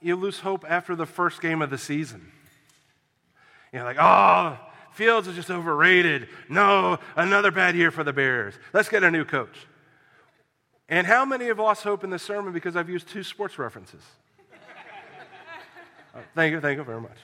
you 0.00 0.16
lose 0.16 0.40
hope 0.40 0.64
after 0.66 0.96
the 0.96 1.04
first 1.04 1.42
game 1.42 1.60
of 1.60 1.68
the 1.68 1.76
season? 1.76 2.32
You're 3.75 3.84
like, 3.84 3.99
oh, 4.00 4.56
Fields 4.92 5.28
is 5.28 5.37
just 5.37 5.50
overrated. 5.50 6.28
No, 6.49 6.99
another 7.14 7.50
bad 7.50 7.76
year 7.76 7.90
for 7.90 8.02
the 8.02 8.14
Bears. 8.14 8.54
Let's 8.72 8.88
get 8.88 9.04
a 9.04 9.10
new 9.10 9.26
coach. 9.26 9.56
And 10.90 11.06
how 11.06 11.25
many 11.25 11.47
have 11.47 11.61
lost 11.61 11.85
hope 11.85 12.02
in 12.02 12.11
this 12.11 12.23
sermon 12.23 12.52
because 12.52 12.75
I've 12.75 12.90
used 12.90 13.09
two 13.09 13.23
sports 13.23 13.61
references? 13.61 14.02
oh, 16.16 16.18
thank 16.35 16.50
you, 16.50 16.61
thank 16.61 16.78
you 16.78 16.85
very 16.85 17.00
much. 17.00 17.16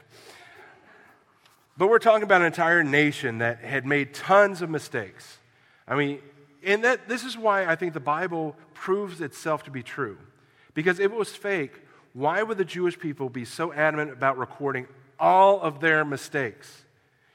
But 1.76 1.88
we're 1.88 1.98
talking 1.98 2.22
about 2.22 2.40
an 2.40 2.46
entire 2.46 2.84
nation 2.84 3.38
that 3.38 3.58
had 3.58 3.84
made 3.84 4.14
tons 4.14 4.62
of 4.62 4.70
mistakes. 4.70 5.38
I 5.86 5.96
mean, 5.96 6.20
and 6.64 6.84
that, 6.84 7.08
this 7.08 7.24
is 7.24 7.36
why 7.36 7.66
I 7.66 7.74
think 7.74 7.92
the 7.92 8.00
Bible 8.00 8.56
proves 8.72 9.20
itself 9.20 9.64
to 9.64 9.72
be 9.72 9.82
true. 9.82 10.16
Because 10.72 11.00
if 11.00 11.10
it 11.10 11.16
was 11.16 11.34
fake, 11.34 11.72
why 12.12 12.44
would 12.44 12.58
the 12.58 12.64
Jewish 12.64 12.96
people 12.96 13.28
be 13.28 13.44
so 13.44 13.72
adamant 13.72 14.12
about 14.12 14.38
recording 14.38 14.86
all 15.18 15.60
of 15.60 15.80
their 15.80 16.04
mistakes? 16.04 16.84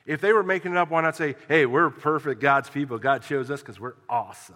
If 0.05 0.21
they 0.21 0.31
were 0.31 0.43
making 0.43 0.71
it 0.71 0.77
up, 0.77 0.91
why 0.91 1.01
not 1.01 1.17
say, 1.17 1.35
hey, 1.50 1.65
we're 1.65 1.89
perfect 1.89 2.39
God's 2.41 2.69
people. 2.69 2.97
God 2.97 3.21
chose 3.21 3.51
us 3.51 3.59
because 3.59 3.79
we're 3.81 3.95
awesome. 4.09 4.55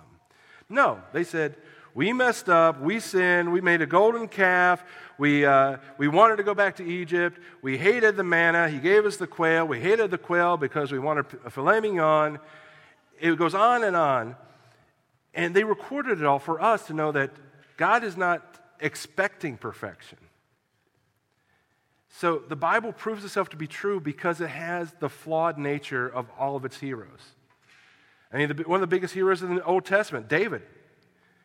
No, 0.70 1.00
they 1.14 1.24
said, 1.24 1.56
we 1.94 2.12
messed 2.12 2.50
up, 2.50 2.82
we 2.82 3.00
sinned, 3.00 3.54
we 3.54 3.62
made 3.62 3.82
a 3.82 3.86
golden 3.86 4.28
calf, 4.28 4.84
we, 5.18 5.46
uh, 5.46 5.78
we 5.98 6.08
wanted 6.10 6.36
to 6.38 6.44
go 6.44 6.54
back 6.54 6.76
to 6.76 6.84
Egypt, 6.84 7.40
we 7.62 7.78
hated 7.78 8.18
the 8.18 8.24
manna, 8.24 8.68
he 8.68 8.80
gave 8.80 9.06
us 9.06 9.16
the 9.16 9.28
quail, 9.28 9.66
we 9.66 9.80
hated 9.80 10.12
the 10.12 10.18
quail 10.18 10.58
because 10.58 10.92
we 10.92 11.00
wanted 11.00 11.26
a 11.46 11.50
filet 11.50 11.80
mignon. 11.80 12.40
It 13.20 13.38
goes 13.38 13.56
on 13.56 13.84
and 13.84 13.96
on. 13.96 14.36
And 15.34 15.56
they 15.56 15.64
recorded 15.64 16.20
it 16.20 16.26
all 16.26 16.40
for 16.40 16.62
us 16.62 16.88
to 16.88 16.94
know 16.94 17.12
that 17.14 17.32
God 17.78 18.04
is 18.04 18.18
not 18.18 18.60
expecting 18.80 19.58
perfection. 19.58 20.18
So 22.10 22.42
the 22.48 22.56
Bible 22.56 22.94
proves 22.94 23.24
itself 23.24 23.50
to 23.50 23.58
be 23.58 23.68
true 23.68 24.00
because 24.00 24.40
it 24.40 24.50
has 24.50 24.94
the 25.00 25.10
flawed 25.10 25.58
nature 25.58 26.08
of 26.08 26.28
all 26.38 26.56
of 26.56 26.64
its 26.66 26.80
heroes. 26.80 27.35
I 28.36 28.40
mean, 28.40 28.50
one 28.66 28.76
of 28.76 28.82
the 28.82 28.94
biggest 28.94 29.14
heroes 29.14 29.42
in 29.42 29.56
the 29.56 29.64
Old 29.64 29.86
Testament, 29.86 30.28
David. 30.28 30.62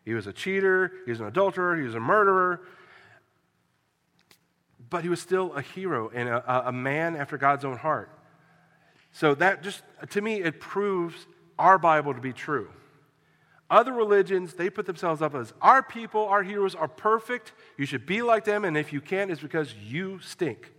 He 0.03 0.13
was 0.13 0.27
a 0.27 0.33
cheater, 0.33 0.91
he 1.05 1.11
was 1.11 1.21
an 1.21 1.27
adulterer, 1.27 1.77
he 1.77 1.83
was 1.83 1.95
a 1.95 2.01
murderer, 2.01 2.61
but 4.89 5.01
he 5.01 5.09
was 5.09 5.21
still 5.21 5.53
a 5.53 5.61
hero 5.61 6.11
and 6.13 6.27
a, 6.27 6.67
a 6.67 6.71
man 6.73 7.15
after 7.15 7.37
God's 7.37 7.63
own 7.63 7.77
heart. 7.77 8.09
So 9.13 9.35
that 9.35 9.63
just, 9.63 9.83
to 10.09 10.21
me, 10.21 10.41
it 10.41 10.59
proves 10.59 11.27
our 11.57 11.77
Bible 11.77 12.13
to 12.13 12.19
be 12.19 12.33
true. 12.33 12.69
Other 13.69 13.93
religions, 13.93 14.55
they 14.55 14.69
put 14.69 14.85
themselves 14.85 15.21
up 15.21 15.33
as 15.33 15.53
our 15.61 15.81
people, 15.81 16.25
our 16.25 16.43
heroes 16.43 16.75
are 16.75 16.89
perfect. 16.89 17.53
You 17.77 17.85
should 17.85 18.05
be 18.05 18.21
like 18.21 18.43
them, 18.43 18.65
and 18.65 18.75
if 18.75 18.91
you 18.91 18.99
can't, 18.99 19.31
it's 19.31 19.39
because 19.39 19.73
you 19.75 20.19
stink. 20.19 20.73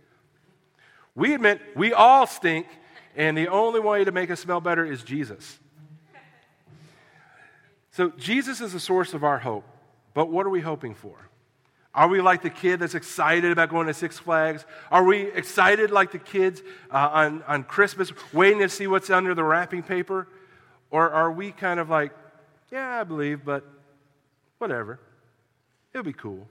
We 1.15 1.33
admit 1.33 1.59
we 1.75 1.91
all 1.91 2.27
stink, 2.27 2.67
and 3.15 3.35
the 3.35 3.47
only 3.47 3.79
way 3.79 4.03
to 4.03 4.11
make 4.11 4.29
us 4.29 4.41
smell 4.41 4.61
better 4.61 4.85
is 4.85 5.01
Jesus. 5.01 5.57
So, 7.93 8.09
Jesus 8.17 8.59
is 8.59 8.73
the 8.73 8.79
source 8.79 9.13
of 9.13 9.23
our 9.23 9.37
hope, 9.37 9.65
but 10.13 10.29
what 10.29 10.45
are 10.45 10.49
we 10.49 10.61
hoping 10.61 10.95
for? 10.95 11.15
Are 11.95 12.07
we 12.07 12.21
like 12.21 12.41
the 12.41 12.49
kid 12.49 12.79
that's 12.79 12.95
excited 12.95 13.51
about 13.51 13.69
going 13.69 13.85
to 13.85 13.93
Six 13.93 14.17
Flags? 14.17 14.65
Are 14.89 15.03
we 15.03 15.31
excited 15.31 15.91
like 15.91 16.11
the 16.11 16.17
kids 16.17 16.63
uh, 16.91 17.09
on, 17.13 17.43
on 17.43 17.63
Christmas, 17.63 18.11
waiting 18.33 18.59
to 18.59 18.69
see 18.69 18.87
what's 18.87 19.11
under 19.11 19.35
the 19.35 19.43
wrapping 19.43 19.83
paper? 19.83 20.27
Or 20.89 21.07
are 21.11 21.31
we 21.31 21.51
kind 21.51 21.79
of 21.79 21.89
like, 21.89 22.11
yeah, 22.71 22.99
I 22.99 23.03
believe, 23.03 23.45
but 23.45 23.63
whatever. 24.57 24.99
It'll 25.93 26.03
be 26.03 26.13
cool. 26.13 26.47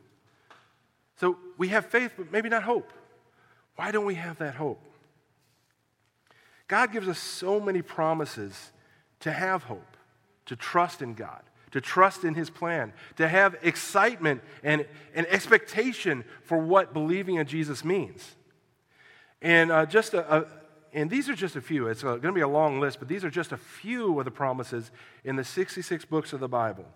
So 1.18 1.38
we 1.58 1.68
have 1.68 1.86
faith, 1.86 2.12
but 2.16 2.30
maybe 2.30 2.48
not 2.48 2.62
hope. 2.62 2.92
Why 3.74 3.90
don't 3.90 4.04
we 4.04 4.14
have 4.14 4.38
that 4.38 4.54
hope? 4.54 4.80
God 6.68 6.92
gives 6.92 7.08
us 7.08 7.18
so 7.18 7.58
many 7.58 7.82
promises 7.82 8.70
to 9.20 9.32
have 9.32 9.64
hope, 9.64 9.91
to 10.46 10.56
trust 10.56 11.02
in 11.02 11.14
God, 11.14 11.42
to 11.72 11.80
trust 11.80 12.24
in 12.24 12.34
His 12.34 12.50
plan, 12.50 12.92
to 13.16 13.28
have 13.28 13.56
excitement 13.62 14.42
and, 14.62 14.86
and 15.14 15.26
expectation 15.28 16.24
for 16.44 16.58
what 16.58 16.92
believing 16.92 17.36
in 17.36 17.46
Jesus 17.46 17.84
means. 17.84 18.34
And 19.40 19.72
uh, 19.72 19.86
just 19.86 20.14
a, 20.14 20.36
a, 20.36 20.46
and 20.92 21.10
these 21.10 21.28
are 21.28 21.34
just 21.34 21.56
a 21.56 21.60
few. 21.60 21.88
It's 21.88 22.02
going 22.02 22.20
to 22.20 22.32
be 22.32 22.40
a 22.40 22.48
long 22.48 22.80
list, 22.80 22.98
but 22.98 23.08
these 23.08 23.24
are 23.24 23.30
just 23.30 23.52
a 23.52 23.56
few 23.56 24.18
of 24.18 24.24
the 24.24 24.30
promises 24.30 24.90
in 25.24 25.36
the 25.36 25.44
66 25.44 26.04
books 26.04 26.32
of 26.32 26.40
the 26.40 26.48
Bible. 26.48 26.86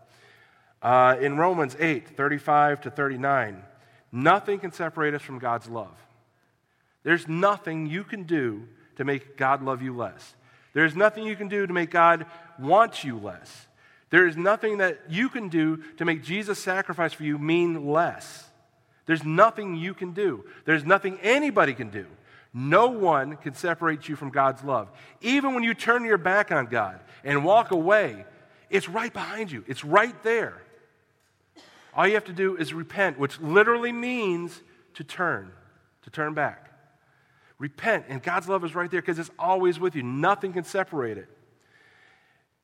Uh, 0.83 1.17
in 1.21 1.37
Romans 1.37 1.77
8, 1.79 2.17
35 2.17 2.83
to 2.83 2.91
39, 2.91 3.63
nothing 4.13 4.59
can 4.59 4.73
separate 4.73 5.15
us 5.15 5.23
from 5.23 5.39
God's 5.39 5.69
love. 5.69 5.97
There's 7.03 7.27
nothing 7.27 7.87
you 7.87 8.05
can 8.05 8.25
do 8.25 8.69
to 8.97 9.05
make 9.05 9.37
God 9.37 9.63
love 9.63 9.81
you 9.81 9.97
less. 9.97 10.35
There's 10.77 10.95
nothing 10.95 11.25
you 11.25 11.37
can 11.37 11.49
do 11.49 11.67
to 11.67 11.73
make 11.73 11.91
God 11.91 12.27
want 12.59 13.03
you 13.03 13.19
less. 13.19 13.67
There 14.11 14.27
is 14.27 14.37
nothing 14.37 14.79
that 14.79 15.01
you 15.09 15.31
can 15.31 15.49
do 15.49 15.79
to 15.97 16.05
make 16.05 16.23
Jesus' 16.23 16.59
sacrifice 16.59 17.15
for 17.15 17.25
you 17.25 17.39
mean 17.39 17.87
less. 17.87 18.45
There's 19.07 19.25
nothing 19.25 19.77
you 19.77 19.95
can 19.95 20.13
do. 20.13 20.45
There's 20.67 20.85
nothing 20.85 21.19
anybody 21.23 21.73
can 21.73 21.89
do 21.89 22.07
no 22.57 22.89
one 22.89 23.37
can 23.37 23.55
separate 23.55 24.09
you 24.09 24.17
from 24.17 24.31
God's 24.31 24.65
love. 24.65 24.89
Even 25.21 25.55
when 25.55 25.63
you 25.63 25.75
turn 25.75 26.07
your 26.07 26.17
back 26.17 26.51
on 26.51 26.67
God 26.67 26.99
and 27.23 27.45
walk 27.45 27.71
away, 27.71 28.25
it's 28.71 28.89
right 28.89 29.13
behind 29.13 29.51
you, 29.51 29.63
it's 29.69 29.85
right 29.85 30.21
there. 30.23 30.63
All 31.95 32.07
you 32.09 32.15
have 32.15 32.25
to 32.25 32.33
do 32.33 32.57
is 32.57 32.73
repent, 32.73 33.19
which 33.19 33.39
literally 33.41 33.93
means 33.93 34.63
to 34.95 35.05
turn. 35.05 35.53
to 36.05 36.11
turn 36.11 36.35
back. 36.35 36.66
Repent, 37.59 38.05
and 38.09 38.23
God's 38.23 38.49
love 38.49 38.65
is 38.65 38.75
right 38.75 38.91
there 38.91 39.01
because 39.01 39.19
it's 39.19 39.31
always 39.39 39.81
with 39.81 39.97
you. 39.97 40.03
Nothing 40.03 40.53
can 40.53 40.65
separate 40.65 41.17
it. 41.17 41.29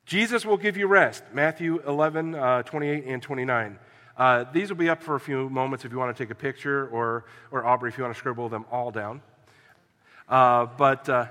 Jesus 0.05 0.45
will 0.45 0.57
give 0.57 0.77
you 0.77 0.87
rest. 0.87 1.23
Matthew 1.33 1.81
11, 1.87 2.35
uh, 2.35 2.63
28 2.63 3.05
and 3.05 3.21
29. 3.21 3.79
Uh, 4.15 4.45
these 4.51 4.69
will 4.69 4.77
be 4.77 4.89
up 4.89 5.01
for 5.01 5.15
a 5.15 5.19
few 5.19 5.49
moments 5.49 5.85
if 5.85 5.91
you 5.91 5.97
want 5.97 6.15
to 6.15 6.23
take 6.23 6.29
a 6.29 6.35
picture, 6.35 6.87
or, 6.89 7.25
or 7.51 7.65
Aubrey, 7.65 7.89
if 7.89 7.97
you 7.97 8.03
want 8.03 8.13
to 8.13 8.19
scribble 8.19 8.49
them 8.49 8.65
all 8.71 8.91
down. 8.91 9.21
Uh, 10.29 10.67
but, 10.77 11.09
uh, 11.09 11.25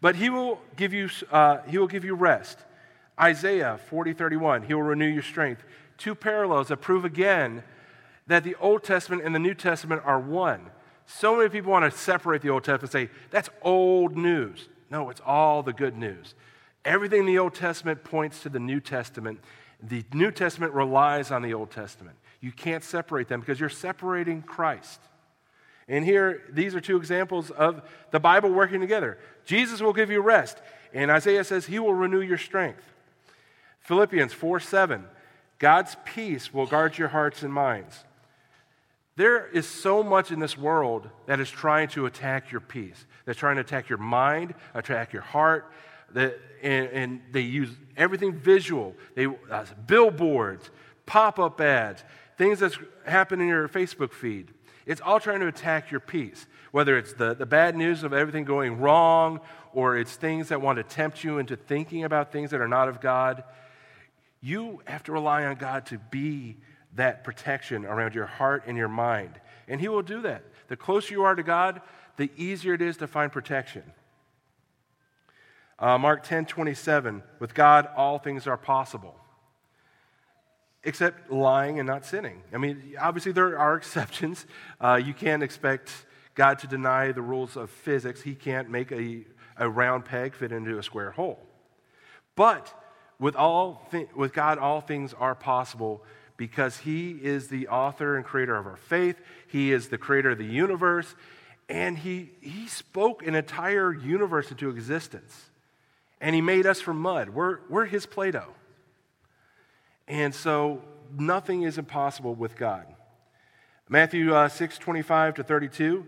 but 0.00 0.16
he 0.16 0.28
will 0.28 0.60
give 0.76 0.92
you, 0.92 1.08
uh, 1.30 1.58
he 1.68 1.78
will 1.78 1.86
give 1.86 2.04
you 2.04 2.14
rest. 2.14 2.58
Isaiah 3.18 3.78
40, 3.88 4.12
31, 4.12 4.62
he 4.64 4.74
will 4.74 4.82
renew 4.82 5.06
your 5.06 5.22
strength. 5.22 5.64
Two 5.96 6.14
parallels 6.14 6.68
that 6.68 6.78
prove 6.78 7.04
again 7.04 7.62
that 8.26 8.44
the 8.44 8.56
Old 8.56 8.82
Testament 8.82 9.22
and 9.24 9.34
the 9.34 9.38
New 9.38 9.54
Testament 9.54 10.02
are 10.04 10.20
one. 10.20 10.70
So 11.18 11.36
many 11.36 11.48
people 11.48 11.72
want 11.72 11.90
to 11.90 11.98
separate 11.98 12.40
the 12.40 12.50
Old 12.50 12.62
Testament 12.62 12.94
and 12.94 13.08
say, 13.08 13.14
that's 13.30 13.50
old 13.62 14.16
news. 14.16 14.68
No, 14.90 15.10
it's 15.10 15.20
all 15.26 15.62
the 15.62 15.72
good 15.72 15.96
news. 15.96 16.34
Everything 16.84 17.20
in 17.20 17.26
the 17.26 17.38
Old 17.38 17.54
Testament 17.54 18.04
points 18.04 18.42
to 18.42 18.48
the 18.48 18.60
New 18.60 18.80
Testament. 18.80 19.40
The 19.82 20.04
New 20.14 20.30
Testament 20.30 20.72
relies 20.72 21.32
on 21.32 21.42
the 21.42 21.52
Old 21.52 21.72
Testament. 21.72 22.16
You 22.40 22.52
can't 22.52 22.84
separate 22.84 23.28
them 23.28 23.40
because 23.40 23.58
you're 23.58 23.68
separating 23.68 24.42
Christ. 24.42 25.00
And 25.88 26.04
here, 26.04 26.42
these 26.48 26.76
are 26.76 26.80
two 26.80 26.96
examples 26.96 27.50
of 27.50 27.82
the 28.12 28.20
Bible 28.20 28.50
working 28.50 28.80
together. 28.80 29.18
Jesus 29.44 29.80
will 29.80 29.92
give 29.92 30.10
you 30.10 30.20
rest, 30.20 30.58
and 30.94 31.10
Isaiah 31.10 31.42
says 31.42 31.66
he 31.66 31.80
will 31.80 31.94
renew 31.94 32.20
your 32.20 32.38
strength. 32.38 32.84
Philippians 33.80 34.32
4 34.32 34.60
7, 34.60 35.04
God's 35.58 35.96
peace 36.04 36.54
will 36.54 36.66
guard 36.66 36.96
your 36.96 37.08
hearts 37.08 37.42
and 37.42 37.52
minds. 37.52 38.04
There 39.20 39.46
is 39.48 39.68
so 39.68 40.02
much 40.02 40.30
in 40.30 40.38
this 40.38 40.56
world 40.56 41.10
that 41.26 41.40
is 41.40 41.50
trying 41.50 41.88
to 41.88 42.06
attack 42.06 42.50
your 42.50 42.62
peace. 42.62 43.04
They're 43.26 43.34
trying 43.34 43.56
to 43.56 43.60
attack 43.60 43.90
your 43.90 43.98
mind, 43.98 44.54
attack 44.72 45.12
your 45.12 45.20
heart, 45.20 45.70
and, 46.14 46.32
and, 46.62 47.20
they 47.30 47.42
use 47.42 47.68
everything 47.98 48.32
visual. 48.32 48.94
They 49.14 49.26
uh, 49.26 49.66
billboards, 49.86 50.70
pop-up 51.04 51.60
ads, 51.60 52.02
things 52.38 52.60
that 52.60 52.72
happen 53.04 53.42
in 53.42 53.48
your 53.48 53.68
Facebook 53.68 54.14
feed. 54.14 54.54
It's 54.86 55.02
all 55.02 55.20
trying 55.20 55.40
to 55.40 55.48
attack 55.48 55.90
your 55.90 56.00
peace. 56.00 56.46
Whether 56.70 56.96
it's 56.96 57.12
the, 57.12 57.34
the 57.34 57.44
bad 57.44 57.76
news 57.76 58.04
of 58.04 58.14
everything 58.14 58.46
going 58.46 58.80
wrong, 58.80 59.40
or 59.74 59.98
it's 59.98 60.16
things 60.16 60.48
that 60.48 60.62
want 60.62 60.78
to 60.78 60.82
tempt 60.82 61.22
you 61.22 61.36
into 61.36 61.56
thinking 61.56 62.04
about 62.04 62.32
things 62.32 62.52
that 62.52 62.62
are 62.62 62.68
not 62.68 62.88
of 62.88 63.02
God. 63.02 63.44
You 64.40 64.80
have 64.86 65.02
to 65.02 65.12
rely 65.12 65.44
on 65.44 65.56
God 65.56 65.84
to 65.88 65.98
be 65.98 66.56
that 66.94 67.24
protection 67.24 67.84
around 67.84 68.14
your 68.14 68.26
heart 68.26 68.64
and 68.66 68.76
your 68.76 68.88
mind. 68.88 69.40
And 69.68 69.80
He 69.80 69.88
will 69.88 70.02
do 70.02 70.22
that. 70.22 70.42
The 70.68 70.76
closer 70.76 71.14
you 71.14 71.22
are 71.24 71.34
to 71.34 71.42
God, 71.42 71.80
the 72.16 72.30
easier 72.36 72.74
it 72.74 72.82
is 72.82 72.96
to 72.98 73.06
find 73.06 73.30
protection. 73.30 73.82
Uh, 75.78 75.96
Mark 75.96 76.22
10 76.22 76.46
27, 76.46 77.22
with 77.38 77.54
God, 77.54 77.88
all 77.96 78.18
things 78.18 78.46
are 78.46 78.58
possible, 78.58 79.16
except 80.84 81.30
lying 81.30 81.78
and 81.78 81.86
not 81.86 82.04
sinning. 82.04 82.42
I 82.52 82.58
mean, 82.58 82.94
obviously, 83.00 83.32
there 83.32 83.58
are 83.58 83.76
exceptions. 83.78 84.46
Uh, 84.80 85.00
you 85.02 85.14
can't 85.14 85.42
expect 85.42 85.90
God 86.34 86.58
to 86.60 86.66
deny 86.66 87.12
the 87.12 87.22
rules 87.22 87.56
of 87.56 87.70
physics, 87.70 88.22
He 88.22 88.34
can't 88.34 88.70
make 88.70 88.92
a, 88.92 89.24
a 89.56 89.68
round 89.68 90.04
peg 90.04 90.34
fit 90.34 90.52
into 90.52 90.78
a 90.78 90.82
square 90.82 91.12
hole. 91.12 91.40
But 92.36 92.74
with, 93.18 93.36
all 93.36 93.86
th- 93.90 94.08
with 94.14 94.32
God, 94.32 94.58
all 94.58 94.80
things 94.80 95.14
are 95.14 95.34
possible 95.34 96.02
because 96.40 96.78
He 96.78 97.10
is 97.10 97.48
the 97.48 97.68
author 97.68 98.16
and 98.16 98.24
creator 98.24 98.56
of 98.56 98.66
our 98.66 98.76
faith, 98.76 99.20
He 99.46 99.72
is 99.72 99.88
the 99.88 99.98
creator 99.98 100.30
of 100.30 100.38
the 100.38 100.44
universe, 100.44 101.14
and 101.68 101.98
He, 101.98 102.30
he 102.40 102.66
spoke 102.66 103.24
an 103.26 103.34
entire 103.34 103.92
universe 103.92 104.50
into 104.50 104.70
existence 104.70 105.50
and 106.20 106.34
he 106.34 106.40
made 106.40 106.66
us 106.66 106.80
from 106.80 107.00
mud. 107.00 107.30
We're, 107.30 107.58
we're 107.68 107.86
his 107.86 108.06
Play 108.06 108.30
Doh. 108.30 108.54
And 110.06 110.34
so 110.34 110.82
nothing 111.18 111.62
is 111.62 111.78
impossible 111.78 112.34
with 112.34 112.56
God. 112.56 112.86
Matthew 113.88 114.34
uh, 114.34 114.48
6 114.48 114.78
25 114.78 115.34
to 115.34 115.42
32. 115.42 116.06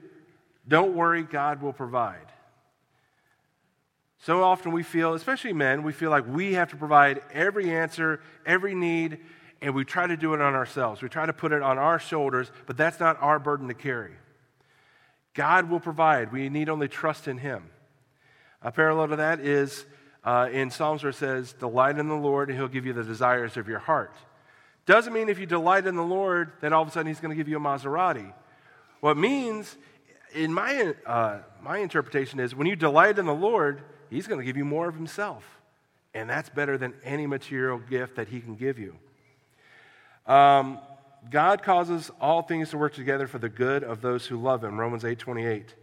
Don't 0.68 0.94
worry, 0.94 1.22
God 1.22 1.62
will 1.62 1.72
provide. 1.72 2.26
So 4.18 4.44
often 4.44 4.70
we 4.70 4.85
feel, 4.85 5.14
especially 5.14 5.52
men, 5.52 5.83
we 5.83 5.92
feel 5.92 6.11
like 6.11 6.24
we 6.28 6.54
have 6.54 6.70
to 6.70 6.76
provide 6.76 7.22
every 7.33 7.70
answer, 7.70 8.20
every 8.46 8.74
need, 8.74 9.18
and 9.62 9.75
we 9.77 9.85
try 9.85 10.09
to 10.09 10.16
do 10.16 10.35
it 10.35 10.40
on 10.40 10.55
ourselves. 10.55 11.01
We 11.01 11.09
try 11.09 11.25
to 11.25 11.33
put 11.33 11.53
it 11.53 11.62
on 11.62 11.79
our 11.79 12.01
shoulders, 12.01 12.51
but 12.66 12.77
that's 12.77 12.98
not 12.98 13.16
our 13.22 13.38
burden 13.38 13.68
to 13.68 13.75
carry. 13.75 14.11
God 15.35 15.70
will 15.70 15.81
provide. 15.81 16.33
We 16.33 16.48
need 16.48 16.68
only 16.68 16.88
trust 16.88 17.29
in 17.29 17.38
Him. 17.38 17.70
A 18.61 18.72
parallel 18.72 19.09
to 19.09 19.16
that 19.16 19.40
is 19.40 19.87
uh, 20.25 20.48
in 20.53 20.70
Psalms 20.70 21.05
where 21.05 21.11
it 21.11 21.16
says, 21.16 21.53
Delight 21.55 21.96
in 21.98 22.09
the 22.09 22.14
Lord, 22.14 22.51
and 22.51 22.59
He'll 22.59 22.68
give 22.68 22.85
you 22.85 22.92
the 22.92 23.05
desires 23.05 23.57
of 23.57 23.68
your 23.68 23.79
heart. 23.79 24.14
Doesn't 24.85 25.12
mean 25.12 25.29
if 25.29 25.38
you 25.38 25.46
delight 25.46 25.87
in 25.87 25.94
the 25.94 26.03
Lord, 26.03 26.53
then 26.61 26.72
all 26.72 26.83
of 26.83 26.88
a 26.88 26.90
sudden 26.90 27.07
He's 27.07 27.20
going 27.20 27.31
to 27.31 27.37
give 27.37 27.48
you 27.48 27.57
a 27.57 27.61
Maserati. 27.61 28.33
What 29.01 29.12
it 29.12 29.20
means, 29.20 29.77
in 30.35 30.53
my, 30.53 30.94
uh, 31.07 31.38
my 31.62 31.79
interpretation, 31.79 32.40
is 32.40 32.53
when 32.55 32.66
you 32.66 32.75
delight 32.75 33.18
in 33.18 33.27
the 33.27 33.35
Lord, 33.35 33.81
He's 34.11 34.27
going 34.27 34.40
to 34.40 34.44
give 34.44 34.57
you 34.57 34.64
more 34.64 34.88
of 34.88 34.96
Himself. 34.96 35.61
And 36.14 36.29
that's 36.29 36.51
better 36.51 36.77
than 36.77 36.94
any 37.05 37.29
material 37.29 37.79
gift 37.79 38.16
that 38.16 38.29
He 38.29 38.40
can 38.40 38.57
give 38.57 38.79
you. 38.79 38.96
Um, 40.26 40.78
God 41.30 41.62
causes 41.62 42.11
all 42.20 42.42
things 42.42 42.70
to 42.70 42.78
work 42.78 42.94
together 42.94 43.26
for 43.26 43.38
the 43.38 43.48
good 43.48 43.85
of 43.85 44.00
those 44.00 44.26
who 44.26 44.37
love 44.37 44.62
Him, 44.64 44.78
Romans 44.78 45.04
8 45.04 45.18
28. 45.18 45.74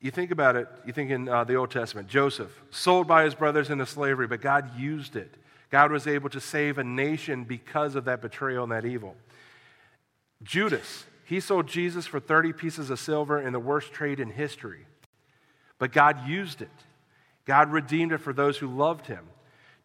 You 0.00 0.10
think 0.10 0.30
about 0.30 0.56
it, 0.56 0.68
you 0.84 0.92
think 0.92 1.10
in 1.10 1.28
uh, 1.28 1.44
the 1.44 1.54
Old 1.54 1.70
Testament, 1.70 2.08
Joseph, 2.08 2.62
sold 2.70 3.06
by 3.06 3.24
his 3.24 3.34
brothers 3.34 3.70
into 3.70 3.86
slavery, 3.86 4.26
but 4.26 4.40
God 4.40 4.78
used 4.78 5.16
it. 5.16 5.34
God 5.70 5.90
was 5.90 6.06
able 6.06 6.28
to 6.30 6.40
save 6.40 6.78
a 6.78 6.84
nation 6.84 7.44
because 7.44 7.96
of 7.96 8.04
that 8.04 8.20
betrayal 8.20 8.62
and 8.62 8.72
that 8.72 8.84
evil. 8.84 9.16
Judas, 10.42 11.06
he 11.24 11.40
sold 11.40 11.66
Jesus 11.66 12.06
for 12.06 12.20
30 12.20 12.52
pieces 12.52 12.90
of 12.90 13.00
silver 13.00 13.40
in 13.40 13.52
the 13.52 13.58
worst 13.58 13.92
trade 13.92 14.20
in 14.20 14.30
history. 14.30 14.86
But 15.78 15.92
God 15.92 16.28
used 16.28 16.62
it. 16.62 16.68
God 17.46 17.72
redeemed 17.72 18.12
it 18.12 18.18
for 18.18 18.32
those 18.32 18.58
who 18.58 18.68
loved 18.68 19.06
him. 19.06 19.26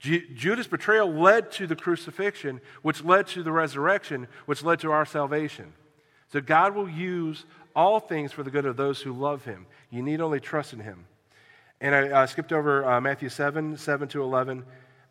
Ju- 0.02 0.28
Judas' 0.34 0.66
betrayal 0.66 1.14
led 1.14 1.52
to 1.54 1.68
the 1.68 1.76
crucifixion, 1.76 2.60
which 2.82 3.04
led 3.04 3.28
to 3.28 3.44
the 3.44 3.52
resurrection, 3.52 4.28
which 4.48 4.64
led 4.64 4.80
to 4.80 4.92
our 4.92 5.06
salvation. 5.06 5.74
So 6.34 6.42
God 6.42 6.74
will 6.74 6.90
use 6.90 7.46
all 7.76 8.00
things 8.00 8.32
for 8.32 8.42
the 8.42 8.50
good 8.50 8.66
of 8.66 8.78
those 8.78 9.02
who 9.02 9.14
love 9.14 9.46
him. 9.46 9.68
You 9.92 10.02
need 10.02 10.20
only 10.20 10.40
trust 10.40 10.74
in 10.74 10.80
him. 10.80 11.06
And 11.80 11.94
I 11.96 12.26
skipped 12.26 12.52
over 12.52 12.84
uh, 12.84 13.00
Matthew 13.00 13.30
7, 13.30 13.78
7 13.78 14.08
to 14.10 14.24
11. 14.24 14.64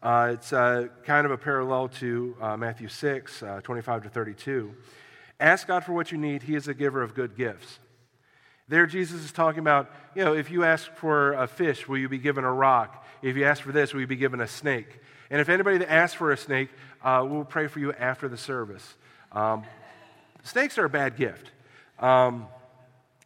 Uh, 0.02 0.30
it's 0.34 0.52
uh, 0.52 0.88
kind 1.04 1.24
of 1.24 1.30
a 1.30 1.38
parallel 1.38 1.88
to 1.88 2.36
uh, 2.40 2.56
Matthew 2.56 2.88
6, 2.88 3.42
uh, 3.42 3.60
25 3.62 4.04
to 4.04 4.08
32. 4.08 4.74
Ask 5.38 5.68
God 5.68 5.84
for 5.84 5.92
what 5.92 6.10
you 6.10 6.18
need. 6.18 6.42
He 6.42 6.56
is 6.56 6.66
a 6.68 6.74
giver 6.74 7.02
of 7.02 7.14
good 7.14 7.36
gifts. 7.36 7.78
There, 8.70 8.86
Jesus 8.86 9.24
is 9.24 9.32
talking 9.32 9.58
about, 9.58 9.90
you 10.14 10.24
know, 10.24 10.32
if 10.32 10.48
you 10.48 10.62
ask 10.62 10.94
for 10.94 11.32
a 11.32 11.48
fish, 11.48 11.88
will 11.88 11.98
you 11.98 12.08
be 12.08 12.18
given 12.18 12.44
a 12.44 12.52
rock? 12.52 13.04
If 13.20 13.36
you 13.36 13.44
ask 13.44 13.62
for 13.62 13.72
this, 13.72 13.92
will 13.92 14.00
you 14.00 14.06
be 14.06 14.14
given 14.14 14.40
a 14.40 14.46
snake? 14.46 15.00
And 15.28 15.40
if 15.40 15.48
anybody 15.48 15.78
that 15.78 15.90
asks 15.90 16.14
for 16.14 16.30
a 16.30 16.36
snake, 16.36 16.68
we'll 17.04 17.44
pray 17.44 17.66
for 17.66 17.80
you 17.80 17.92
after 17.92 18.28
the 18.28 18.36
service. 18.36 18.94
Um, 19.32 19.64
snakes 20.44 20.78
are 20.78 20.84
a 20.84 20.88
bad 20.88 21.16
gift. 21.16 21.50
Um, 21.98 22.46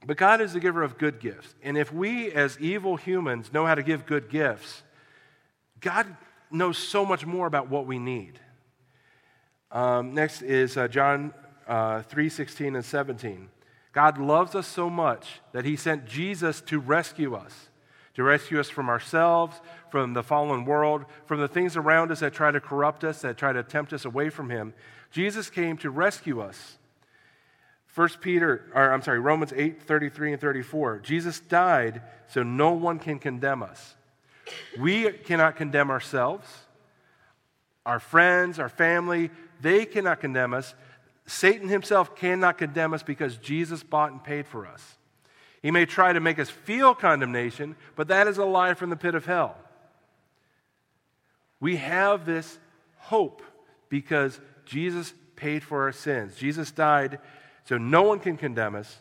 but 0.07 0.17
God 0.17 0.41
is 0.41 0.55
the 0.55 0.61
giver 0.61 0.83
of 0.83 0.97
good 0.97 1.21
gifts. 1.21 1.55
And 1.63 1.77
if 1.77 1.93
we, 1.93 2.33
as 2.33 2.59
evil 2.59 2.97
humans, 2.97 3.53
know 3.53 3.67
how 3.67 3.75
to 3.75 3.83
give 3.83 4.07
good 4.07 4.31
gifts, 4.31 4.83
God 5.79 6.07
knows 6.51 6.79
so 6.79 7.05
much 7.05 7.27
more 7.27 7.47
about 7.47 7.69
what 7.69 7.85
we 7.87 7.99
need. 7.99 8.41
Um, 9.71 10.15
next 10.15 10.41
is 10.41 10.79
uh, 10.79 10.89
John 10.89 11.35
uh, 11.69 12.01
3 12.01 12.31
16 12.31 12.77
and 12.77 12.85
17. 12.85 13.51
God 13.95 14.19
loves 14.19 14.55
us 14.55 14.67
so 14.67 14.91
much 14.91 15.41
that 15.53 15.65
he 15.65 15.77
sent 15.77 16.07
Jesus 16.07 16.61
to 16.63 16.81
rescue 16.81 17.35
us, 17.35 17.69
to 18.15 18.25
rescue 18.25 18.59
us 18.59 18.69
from 18.69 18.89
ourselves, 18.89 19.61
from 19.91 20.13
the 20.13 20.23
fallen 20.23 20.65
world, 20.65 21.05
from 21.27 21.41
the 21.41 21.49
things 21.49 21.77
around 21.77 22.11
us 22.11 22.21
that 22.21 22.35
try 22.35 22.51
to 22.51 22.61
corrupt 22.61 23.05
us, 23.05 23.23
that 23.23 23.39
try 23.39 23.53
to 23.53 23.63
tempt 23.63 23.93
us 23.93 24.05
away 24.05 24.31
from 24.31 24.51
him. 24.51 24.75
Jesus 25.13 25.49
came 25.49 25.77
to 25.79 25.91
rescue 25.91 26.41
us. 26.41 26.77
1 27.95 28.09
Peter, 28.21 28.73
or 28.75 28.93
I'm 28.93 29.03
sorry, 29.03 29.21
Romans 29.21 29.53
8, 29.55 29.81
33 29.83 30.33
and 30.33 30.41
34. 30.41 30.99
Jesus 30.99 31.39
died 31.39 32.03
so 32.27 32.43
no 32.43 32.73
one 32.73 32.99
can 32.99 33.21
condemn 33.21 33.63
us. 33.63 33.95
We 34.79 35.13
cannot 35.13 35.55
condemn 35.55 35.91
ourselves. 35.91 36.49
Our 37.87 38.01
friends, 38.01 38.59
our 38.59 38.69
family, 38.69 39.31
they 39.61 39.87
cannot 39.87 40.21
condemn 40.21 40.55
us. 40.55 40.75
Satan 41.27 41.69
himself 41.69 42.15
cannot 42.15 42.59
condemn 42.59 42.93
us 42.93 43.03
because 43.03 43.37
Jesus 43.39 43.83
bought 43.83 44.13
and 44.13 44.23
paid 44.23 44.47
for 44.47 44.67
us. 44.67 44.97
He 45.63 45.71
may 45.71 45.87
try 45.87 46.13
to 46.13 46.21
make 46.21 46.39
us 46.39 46.51
feel 46.51 46.95
condemnation, 46.95 47.77
but 47.97 48.09
that 48.09 48.29
is 48.29 48.37
a 48.37 48.45
lie 48.45 48.75
from 48.75 48.91
the 48.91 48.97
pit 48.97 49.15
of 49.15 49.25
hell. 49.25 49.57
We 51.61 51.77
have 51.77 52.27
this 52.27 52.59
hope 52.99 53.41
because 53.89 54.39
Jesus 54.67 55.15
paid 55.37 55.63
for 55.63 55.85
our 55.85 55.93
sins. 55.93 56.37
Jesus 56.37 56.71
died 56.71 57.19
So 57.67 57.79
no 57.79 58.03
one 58.03 58.19
can 58.19 58.37
condemn 58.37 58.75
us. 58.75 58.99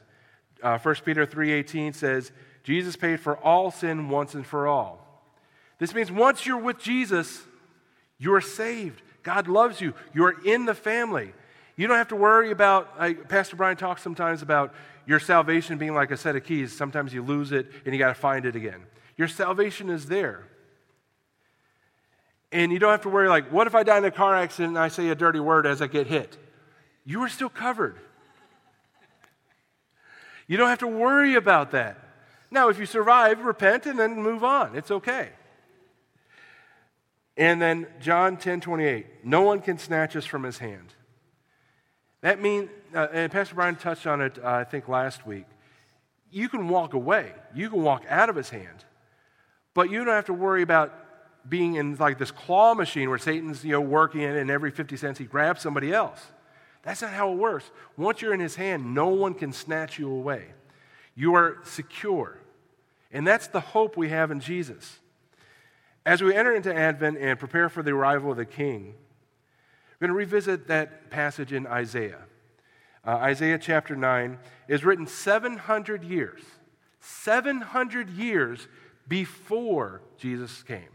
Uh, 0.62 0.77
1 0.77 0.95
Peter 1.03 1.27
3.18 1.27 1.93
says, 1.93 2.31
Jesus 2.63 2.95
paid 2.95 3.19
for 3.19 3.36
all 3.38 3.71
sin 3.71 4.07
once 4.07 4.36
and 4.36 4.47
for 4.47 4.67
all. 4.67 5.05
This 5.79 5.93
means 5.93 6.09
once 6.09 6.45
you're 6.45 6.57
with 6.57 6.79
Jesus, 6.79 7.43
you 8.17 8.33
are 8.33 8.39
saved. 8.39 9.01
God 9.21 9.49
loves 9.49 9.81
you. 9.81 9.93
You're 10.13 10.41
in 10.45 10.63
the 10.63 10.73
family. 10.73 11.33
You 11.75 11.88
don't 11.88 11.97
have 11.97 12.09
to 12.09 12.15
worry 12.15 12.51
about, 12.51 12.99
like 12.99 13.27
Pastor 13.29 13.55
Brian 13.55 13.77
talks 13.77 14.01
sometimes 14.01 14.41
about 14.41 14.73
your 15.05 15.19
salvation 15.19 15.77
being 15.77 15.95
like 15.95 16.12
a 16.12 16.17
set 16.17 16.36
of 16.36 16.43
keys. 16.43 16.71
Sometimes 16.71 17.13
you 17.13 17.23
lose 17.23 17.51
it 17.51 17.67
and 17.86 17.93
you 17.93 17.99
got 17.99 18.09
to 18.09 18.13
find 18.13 18.45
it 18.45 18.55
again. 18.55 18.83
Your 19.17 19.27
salvation 19.27 19.89
is 19.89 20.05
there. 20.05 20.47
And 22.51 22.71
you 22.71 22.77
don't 22.77 22.91
have 22.91 23.01
to 23.01 23.09
worry, 23.09 23.27
like, 23.27 23.51
what 23.51 23.65
if 23.65 23.73
I 23.73 23.81
die 23.81 23.97
in 23.97 24.05
a 24.05 24.12
car 24.12 24.36
accident 24.36 24.69
and 24.69 24.79
I 24.79 24.88
say 24.88 25.09
a 25.09 25.15
dirty 25.15 25.39
word 25.39 25.65
as 25.65 25.81
I 25.81 25.88
get 25.88 26.05
hit? 26.05 26.38
You 27.03 27.21
are 27.23 27.29
still 27.29 27.49
covered. 27.49 27.97
You 30.47 30.57
don't 30.57 30.69
have 30.69 30.79
to 30.79 30.88
worry 30.88 31.36
about 31.36 31.71
that. 31.71 31.97
Now, 32.51 32.69
if 32.69 32.77
you 32.77 32.86
survive, 32.86 33.39
repent 33.39 33.88
and 33.88 33.97
then 33.97 34.21
move 34.21 34.43
on. 34.43 34.75
It's 34.75 34.91
okay. 34.91 35.29
And 37.36 37.59
then 37.59 37.88
John 37.99 38.38
10 38.38 38.62
28, 38.62 39.25
no 39.25 39.41
one 39.41 39.59
can 39.59 39.79
snatch 39.79 40.15
us 40.15 40.25
from 40.25 40.43
his 40.43 40.59
hand. 40.59 40.93
That 42.23 42.41
means, 42.41 42.69
uh, 42.95 43.07
and 43.12 43.29
Pastor 43.29 43.53
Brian 43.53 43.75
touched 43.75 44.07
on 44.07 44.21
it, 44.21 44.39
uh, 44.41 44.47
I 44.47 44.63
think, 44.63 44.88
last 44.88 45.27
week. 45.27 45.45
You 46.31 46.47
can 46.47 46.69
walk 46.69 46.93
away, 46.93 47.33
you 47.53 47.69
can 47.69 47.83
walk 47.83 48.05
out 48.09 48.29
of 48.29 48.38
his 48.38 48.49
hand, 48.49 48.86
but 49.73 49.91
you 49.91 50.03
don't 50.03 50.13
have 50.13 50.25
to 50.25 50.33
worry 50.33 50.62
about 50.62 50.93
being 51.47 51.75
in 51.75 51.97
like 51.97 52.17
this 52.17 52.31
claw 52.31 52.73
machine 52.73 53.09
where 53.09 53.17
Satan's 53.17 53.65
you 53.65 53.73
know, 53.73 53.81
working 53.81 54.21
in 54.21 54.38
and 54.38 54.49
every 54.49 54.71
50 54.71 54.95
cents 54.95 55.19
he 55.19 55.25
grabs 55.25 55.62
somebody 55.62 55.93
else. 55.93 56.25
That's 56.83 57.01
not 57.01 57.12
how 57.12 57.33
it 57.33 57.36
works. 57.36 57.69
Once 57.97 58.21
you're 58.21 58.33
in 58.33 58.39
his 58.39 58.55
hand, 58.55 58.95
no 58.95 59.09
one 59.09 59.33
can 59.33 59.51
snatch 59.51 59.99
you 59.99 60.09
away. 60.09 60.45
You 61.15 61.36
are 61.36 61.57
secure. 61.65 62.39
And 63.12 63.27
that's 63.27 63.47
the 63.47 63.59
hope 63.59 63.97
we 63.97 64.09
have 64.09 64.31
in 64.31 64.39
Jesus. 64.39 64.99
As 66.05 66.21
we 66.21 66.33
enter 66.33 66.55
into 66.55 66.73
Advent 66.73 67.17
and 67.17 67.38
prepare 67.38 67.67
for 67.67 67.83
the 67.83 67.91
arrival 67.91 68.31
of 68.31 68.38
the 68.38 68.45
King, 68.45 68.95
we're 70.03 70.07
going 70.07 70.27
to 70.27 70.35
revisit 70.35 70.67
that 70.67 71.09
passage 71.09 71.53
in 71.53 71.65
Isaiah. 71.65 72.19
Uh, 73.07 73.11
Isaiah 73.11 73.57
chapter 73.57 73.95
9 73.95 74.37
is 74.67 74.83
written 74.83 75.07
700 75.07 76.03
years, 76.03 76.41
700 76.99 78.09
years 78.09 78.67
before 79.07 80.01
Jesus 80.17 80.61
came. 80.63 80.89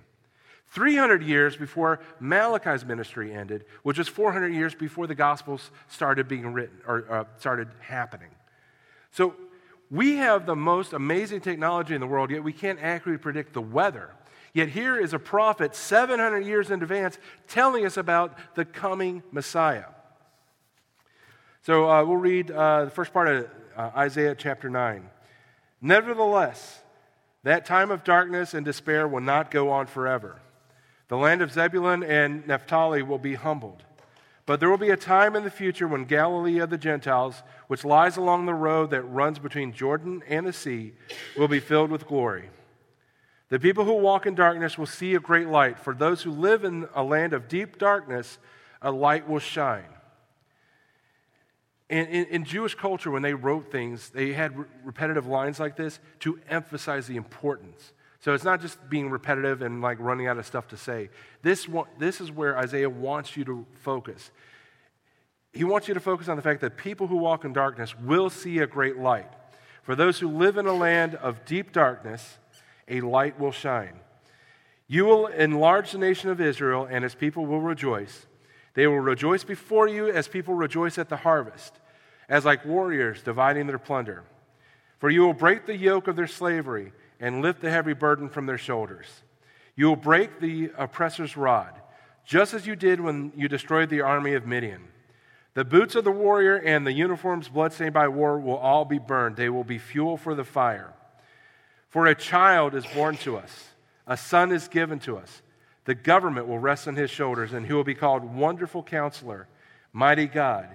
300 0.72 1.22
years 1.22 1.56
before 1.56 2.00
Malachi's 2.20 2.84
ministry 2.84 3.32
ended, 3.32 3.64
which 3.82 3.96
was 3.96 4.08
400 4.08 4.52
years 4.52 4.74
before 4.74 5.06
the 5.06 5.14
Gospels 5.14 5.70
started 5.86 6.28
being 6.28 6.52
written 6.52 6.76
or 6.86 7.10
uh, 7.10 7.24
started 7.38 7.68
happening. 7.80 8.28
So 9.10 9.36
we 9.90 10.16
have 10.16 10.44
the 10.44 10.54
most 10.54 10.92
amazing 10.92 11.40
technology 11.40 11.94
in 11.94 12.02
the 12.02 12.06
world, 12.06 12.30
yet 12.30 12.44
we 12.44 12.52
can't 12.52 12.78
accurately 12.78 13.22
predict 13.22 13.54
the 13.54 13.62
weather. 13.62 14.10
Yet 14.58 14.70
here 14.70 14.98
is 14.98 15.12
a 15.12 15.20
prophet 15.20 15.76
700 15.76 16.40
years 16.40 16.72
in 16.72 16.82
advance 16.82 17.16
telling 17.46 17.86
us 17.86 17.96
about 17.96 18.36
the 18.56 18.64
coming 18.64 19.22
Messiah. 19.30 19.84
So 21.62 21.88
uh, 21.88 22.04
we'll 22.04 22.16
read 22.16 22.50
uh, 22.50 22.86
the 22.86 22.90
first 22.90 23.12
part 23.12 23.28
of 23.28 23.48
uh, 23.76 23.90
Isaiah 23.96 24.34
chapter 24.34 24.68
9. 24.68 25.08
Nevertheless, 25.80 26.80
that 27.44 27.66
time 27.66 27.92
of 27.92 28.02
darkness 28.02 28.52
and 28.52 28.64
despair 28.64 29.06
will 29.06 29.20
not 29.20 29.52
go 29.52 29.70
on 29.70 29.86
forever. 29.86 30.40
The 31.06 31.16
land 31.16 31.40
of 31.40 31.52
Zebulun 31.52 32.02
and 32.02 32.44
Naphtali 32.44 33.04
will 33.04 33.18
be 33.18 33.36
humbled. 33.36 33.84
But 34.44 34.58
there 34.58 34.70
will 34.70 34.76
be 34.76 34.90
a 34.90 34.96
time 34.96 35.36
in 35.36 35.44
the 35.44 35.52
future 35.52 35.86
when 35.86 36.04
Galilee 36.04 36.58
of 36.58 36.70
the 36.70 36.78
Gentiles, 36.78 37.44
which 37.68 37.84
lies 37.84 38.16
along 38.16 38.46
the 38.46 38.54
road 38.54 38.90
that 38.90 39.02
runs 39.02 39.38
between 39.38 39.72
Jordan 39.72 40.20
and 40.26 40.44
the 40.44 40.52
sea, 40.52 40.94
will 41.36 41.46
be 41.46 41.60
filled 41.60 41.92
with 41.92 42.08
glory. 42.08 42.48
The 43.50 43.58
people 43.58 43.84
who 43.84 43.94
walk 43.94 44.26
in 44.26 44.34
darkness 44.34 44.76
will 44.76 44.86
see 44.86 45.14
a 45.14 45.20
great 45.20 45.48
light. 45.48 45.78
For 45.78 45.94
those 45.94 46.22
who 46.22 46.30
live 46.30 46.64
in 46.64 46.86
a 46.94 47.02
land 47.02 47.32
of 47.32 47.48
deep 47.48 47.78
darkness, 47.78 48.38
a 48.82 48.92
light 48.92 49.28
will 49.28 49.38
shine. 49.38 49.88
In, 51.88 52.06
in, 52.06 52.26
in 52.26 52.44
Jewish 52.44 52.74
culture, 52.74 53.10
when 53.10 53.22
they 53.22 53.32
wrote 53.32 53.72
things, 53.72 54.10
they 54.10 54.34
had 54.34 54.58
re- 54.58 54.66
repetitive 54.84 55.26
lines 55.26 55.58
like 55.58 55.76
this 55.76 55.98
to 56.20 56.38
emphasize 56.50 57.06
the 57.06 57.16
importance. 57.16 57.92
So 58.20 58.34
it's 58.34 58.44
not 58.44 58.60
just 58.60 58.90
being 58.90 59.08
repetitive 59.08 59.62
and 59.62 59.80
like 59.80 59.98
running 59.98 60.26
out 60.26 60.36
of 60.36 60.44
stuff 60.44 60.68
to 60.68 60.76
say. 60.76 61.08
This, 61.40 61.66
this 61.98 62.20
is 62.20 62.30
where 62.30 62.58
Isaiah 62.58 62.90
wants 62.90 63.36
you 63.36 63.44
to 63.44 63.64
focus. 63.80 64.30
He 65.54 65.64
wants 65.64 65.88
you 65.88 65.94
to 65.94 66.00
focus 66.00 66.28
on 66.28 66.36
the 66.36 66.42
fact 66.42 66.60
that 66.60 66.76
people 66.76 67.06
who 67.06 67.16
walk 67.16 67.46
in 67.46 67.54
darkness 67.54 67.98
will 67.98 68.28
see 68.28 68.58
a 68.58 68.66
great 68.66 68.98
light. 68.98 69.32
For 69.82 69.94
those 69.94 70.18
who 70.18 70.28
live 70.28 70.58
in 70.58 70.66
a 70.66 70.74
land 70.74 71.14
of 71.14 71.46
deep 71.46 71.72
darkness, 71.72 72.36
a 72.88 73.00
light 73.00 73.38
will 73.38 73.52
shine. 73.52 74.00
You 74.86 75.04
will 75.04 75.26
enlarge 75.26 75.92
the 75.92 75.98
nation 75.98 76.30
of 76.30 76.40
Israel, 76.40 76.88
and 76.90 77.04
its 77.04 77.14
people 77.14 77.46
will 77.46 77.60
rejoice. 77.60 78.26
They 78.74 78.86
will 78.86 79.00
rejoice 79.00 79.44
before 79.44 79.88
you 79.88 80.08
as 80.08 80.28
people 80.28 80.54
rejoice 80.54 80.98
at 80.98 81.08
the 81.08 81.16
harvest, 81.16 81.74
as 82.28 82.44
like 82.44 82.64
warriors 82.64 83.22
dividing 83.22 83.66
their 83.66 83.78
plunder. 83.78 84.24
For 84.98 85.10
you 85.10 85.22
will 85.22 85.34
break 85.34 85.66
the 85.66 85.76
yoke 85.76 86.08
of 86.08 86.16
their 86.16 86.26
slavery 86.26 86.92
and 87.20 87.42
lift 87.42 87.60
the 87.60 87.70
heavy 87.70 87.92
burden 87.92 88.28
from 88.28 88.46
their 88.46 88.58
shoulders. 88.58 89.06
You 89.76 89.86
will 89.86 89.96
break 89.96 90.40
the 90.40 90.70
oppressor's 90.76 91.36
rod, 91.36 91.74
just 92.24 92.54
as 92.54 92.66
you 92.66 92.76
did 92.76 93.00
when 93.00 93.32
you 93.36 93.48
destroyed 93.48 93.90
the 93.90 94.00
army 94.00 94.34
of 94.34 94.46
Midian. 94.46 94.88
The 95.54 95.64
boots 95.64 95.94
of 95.94 96.04
the 96.04 96.12
warrior 96.12 96.56
and 96.56 96.86
the 96.86 96.92
uniforms 96.92 97.48
bloodstained 97.48 97.94
by 97.94 98.08
war 98.08 98.38
will 98.38 98.56
all 98.56 98.84
be 98.84 98.98
burned. 98.98 99.36
They 99.36 99.48
will 99.48 99.64
be 99.64 99.78
fuel 99.78 100.16
for 100.16 100.34
the 100.34 100.44
fire. 100.44 100.94
For 101.88 102.06
a 102.06 102.14
child 102.14 102.74
is 102.74 102.86
born 102.86 103.16
to 103.18 103.36
us, 103.36 103.68
a 104.06 104.16
son 104.16 104.52
is 104.52 104.68
given 104.68 104.98
to 105.00 105.16
us. 105.16 105.42
The 105.84 105.94
government 105.94 106.46
will 106.46 106.58
rest 106.58 106.86
on 106.86 106.96
his 106.96 107.10
shoulders, 107.10 107.54
and 107.54 107.66
he 107.66 107.72
will 107.72 107.84
be 107.84 107.94
called 107.94 108.22
Wonderful 108.22 108.82
Counselor, 108.82 109.48
Mighty 109.92 110.26
God, 110.26 110.68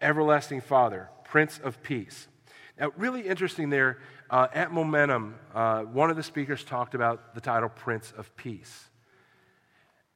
Everlasting 0.00 0.60
Father, 0.60 1.08
Prince 1.24 1.58
of 1.58 1.82
Peace. 1.82 2.28
Now, 2.78 2.92
really 2.98 3.22
interesting 3.22 3.70
there, 3.70 3.98
uh, 4.30 4.48
at 4.52 4.70
Momentum, 4.70 5.36
uh, 5.54 5.82
one 5.84 6.10
of 6.10 6.16
the 6.16 6.22
speakers 6.22 6.62
talked 6.64 6.94
about 6.94 7.34
the 7.34 7.40
title 7.40 7.70
Prince 7.70 8.12
of 8.16 8.36
Peace. 8.36 8.88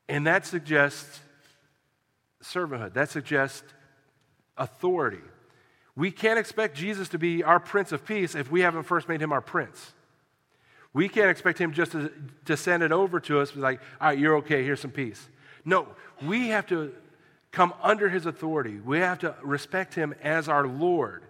And 0.06 0.26
that 0.26 0.44
suggests 0.44 1.20
servanthood, 2.42 2.92
that 2.92 3.08
suggests 3.08 3.62
authority. 4.58 5.22
We 5.96 6.10
can't 6.10 6.38
expect 6.38 6.76
Jesus 6.76 7.08
to 7.10 7.18
be 7.18 7.42
our 7.42 7.58
Prince 7.58 7.92
of 7.92 8.04
Peace 8.04 8.34
if 8.34 8.50
we 8.50 8.60
haven't 8.60 8.82
first 8.82 9.08
made 9.08 9.22
him 9.22 9.32
our 9.32 9.40
Prince. 9.40 9.92
We 10.94 11.08
can't 11.08 11.30
expect 11.30 11.58
him 11.58 11.72
just 11.72 11.92
to, 11.92 12.12
to 12.44 12.56
send 12.56 12.82
it 12.82 12.92
over 12.92 13.18
to 13.20 13.40
us, 13.40 13.54
like, 13.56 13.80
all 14.00 14.08
right, 14.08 14.18
you're 14.18 14.36
okay, 14.36 14.62
here's 14.62 14.80
some 14.80 14.90
peace. 14.90 15.28
No, 15.64 15.88
we 16.22 16.48
have 16.48 16.66
to 16.66 16.92
come 17.50 17.72
under 17.82 18.08
his 18.08 18.26
authority. 18.26 18.78
We 18.78 18.98
have 18.98 19.20
to 19.20 19.34
respect 19.42 19.94
him 19.94 20.14
as 20.22 20.48
our 20.48 20.66
Lord, 20.66 21.22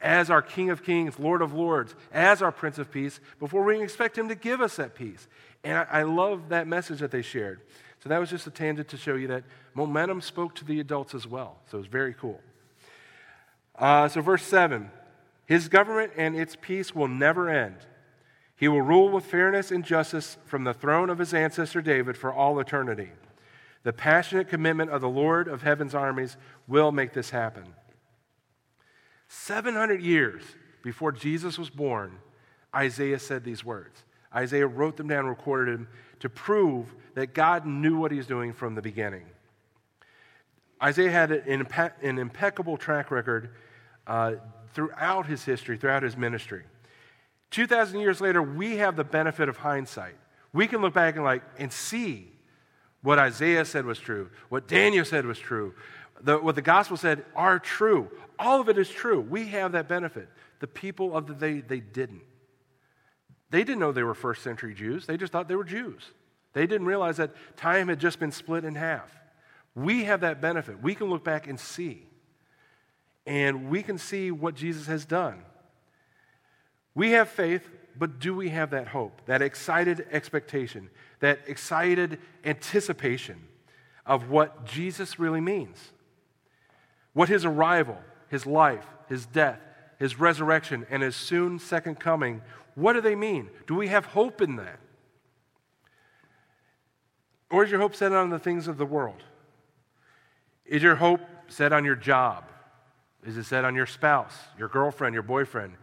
as 0.00 0.30
our 0.30 0.42
King 0.42 0.70
of 0.70 0.84
Kings, 0.84 1.18
Lord 1.18 1.42
of 1.42 1.52
Lords, 1.52 1.94
as 2.12 2.42
our 2.42 2.52
Prince 2.52 2.78
of 2.78 2.90
Peace, 2.90 3.20
before 3.40 3.64
we 3.64 3.82
expect 3.82 4.16
him 4.18 4.28
to 4.28 4.34
give 4.34 4.60
us 4.60 4.76
that 4.76 4.94
peace. 4.94 5.26
And 5.64 5.78
I, 5.78 5.86
I 5.90 6.02
love 6.02 6.50
that 6.50 6.66
message 6.66 7.00
that 7.00 7.10
they 7.10 7.22
shared. 7.22 7.60
So 8.02 8.08
that 8.08 8.18
was 8.18 8.30
just 8.30 8.46
a 8.46 8.50
tangent 8.50 8.88
to 8.88 8.96
show 8.96 9.14
you 9.14 9.26
that 9.28 9.44
momentum 9.74 10.20
spoke 10.20 10.54
to 10.56 10.64
the 10.64 10.78
adults 10.78 11.14
as 11.14 11.26
well. 11.26 11.58
So 11.70 11.78
it 11.78 11.80
was 11.80 11.88
very 11.88 12.14
cool. 12.14 12.40
Uh, 13.76 14.08
so, 14.08 14.20
verse 14.20 14.42
7 14.42 14.90
His 15.46 15.68
government 15.68 16.12
and 16.16 16.36
its 16.36 16.56
peace 16.60 16.94
will 16.94 17.08
never 17.08 17.48
end. 17.48 17.76
He 18.58 18.66
will 18.66 18.82
rule 18.82 19.08
with 19.08 19.24
fairness 19.24 19.70
and 19.70 19.84
justice 19.84 20.36
from 20.44 20.64
the 20.64 20.74
throne 20.74 21.10
of 21.10 21.18
his 21.18 21.32
ancestor 21.32 21.80
David 21.80 22.16
for 22.16 22.32
all 22.32 22.58
eternity. 22.58 23.10
The 23.84 23.92
passionate 23.92 24.48
commitment 24.48 24.90
of 24.90 25.00
the 25.00 25.08
Lord 25.08 25.46
of 25.46 25.62
heaven's 25.62 25.94
armies 25.94 26.36
will 26.66 26.90
make 26.90 27.12
this 27.12 27.30
happen. 27.30 27.72
700 29.28 30.02
years 30.02 30.42
before 30.82 31.12
Jesus 31.12 31.56
was 31.56 31.70
born, 31.70 32.18
Isaiah 32.74 33.20
said 33.20 33.44
these 33.44 33.64
words. 33.64 34.02
Isaiah 34.34 34.66
wrote 34.66 34.96
them 34.96 35.06
down, 35.06 35.26
recorded 35.26 35.78
them 35.78 35.88
to 36.18 36.28
prove 36.28 36.94
that 37.14 37.34
God 37.34 37.64
knew 37.64 37.96
what 37.96 38.10
he 38.10 38.18
was 38.18 38.26
doing 38.26 38.52
from 38.52 38.74
the 38.74 38.82
beginning. 38.82 39.26
Isaiah 40.82 41.10
had 41.10 41.30
an, 41.30 42.18
impeccable 42.18 42.76
track 42.76 43.12
record 43.12 43.50
uh, 44.06 44.34
throughout 44.74 45.26
his 45.26 45.44
history, 45.44 45.76
throughout 45.76 46.02
his 46.02 46.16
ministry. 46.16 46.64
2,000 47.50 48.00
years 48.00 48.20
later, 48.20 48.42
we 48.42 48.76
have 48.76 48.96
the 48.96 49.04
benefit 49.04 49.48
of 49.48 49.56
hindsight. 49.58 50.16
We 50.52 50.66
can 50.66 50.80
look 50.80 50.94
back 50.94 51.16
and, 51.16 51.24
like, 51.24 51.42
and 51.58 51.72
see 51.72 52.32
what 53.02 53.18
Isaiah 53.18 53.64
said 53.64 53.86
was 53.86 53.98
true, 53.98 54.30
what 54.48 54.66
Daniel 54.66 55.04
said 55.04 55.24
was 55.24 55.38
true, 55.38 55.74
the, 56.20 56.38
what 56.38 56.56
the 56.56 56.62
gospel 56.62 56.96
said 56.96 57.24
are 57.36 57.58
true. 57.58 58.10
All 58.38 58.60
of 58.60 58.68
it 58.68 58.76
is 58.76 58.88
true. 58.88 59.20
We 59.20 59.48
have 59.48 59.72
that 59.72 59.88
benefit. 59.88 60.28
The 60.60 60.66
people 60.66 61.16
of 61.16 61.26
the 61.26 61.34
day, 61.34 61.60
they 61.60 61.80
didn't. 61.80 62.22
They 63.50 63.64
didn't 63.64 63.78
know 63.78 63.92
they 63.92 64.02
were 64.02 64.14
first 64.14 64.42
century 64.42 64.74
Jews. 64.74 65.06
They 65.06 65.16
just 65.16 65.32
thought 65.32 65.48
they 65.48 65.54
were 65.56 65.64
Jews. 65.64 66.02
They 66.52 66.66
didn't 66.66 66.86
realize 66.86 67.18
that 67.18 67.30
time 67.56 67.88
had 67.88 68.00
just 68.00 68.18
been 68.18 68.32
split 68.32 68.64
in 68.64 68.74
half. 68.74 69.12
We 69.74 70.04
have 70.04 70.20
that 70.22 70.40
benefit. 70.40 70.82
We 70.82 70.94
can 70.94 71.08
look 71.08 71.22
back 71.22 71.46
and 71.46 71.58
see. 71.58 72.04
and 73.26 73.68
we 73.68 73.82
can 73.82 73.98
see 73.98 74.30
what 74.30 74.54
Jesus 74.54 74.86
has 74.86 75.04
done. 75.04 75.42
We 76.98 77.12
have 77.12 77.28
faith, 77.28 77.62
but 77.96 78.18
do 78.18 78.34
we 78.34 78.48
have 78.48 78.70
that 78.70 78.88
hope, 78.88 79.22
that 79.26 79.40
excited 79.40 80.08
expectation, 80.10 80.90
that 81.20 81.38
excited 81.46 82.18
anticipation 82.44 83.36
of 84.04 84.30
what 84.30 84.64
Jesus 84.64 85.16
really 85.16 85.40
means? 85.40 85.92
What 87.12 87.28
his 87.28 87.44
arrival, 87.44 87.98
his 88.30 88.46
life, 88.46 88.84
his 89.08 89.26
death, 89.26 89.60
his 90.00 90.18
resurrection, 90.18 90.88
and 90.90 91.04
his 91.04 91.14
soon 91.14 91.60
second 91.60 92.00
coming, 92.00 92.42
what 92.74 92.94
do 92.94 93.00
they 93.00 93.14
mean? 93.14 93.48
Do 93.68 93.76
we 93.76 93.86
have 93.86 94.06
hope 94.06 94.42
in 94.42 94.56
that? 94.56 94.80
Or 97.48 97.62
is 97.62 97.70
your 97.70 97.78
hope 97.78 97.94
set 97.94 98.10
on 98.10 98.30
the 98.30 98.40
things 98.40 98.66
of 98.66 98.76
the 98.76 98.84
world? 98.84 99.22
Is 100.66 100.82
your 100.82 100.96
hope 100.96 101.20
set 101.46 101.72
on 101.72 101.84
your 101.84 101.94
job? 101.94 102.42
Is 103.24 103.36
it 103.36 103.44
set 103.44 103.64
on 103.64 103.76
your 103.76 103.86
spouse, 103.86 104.34
your 104.58 104.68
girlfriend, 104.68 105.14
your 105.14 105.22
boyfriend? 105.22 105.74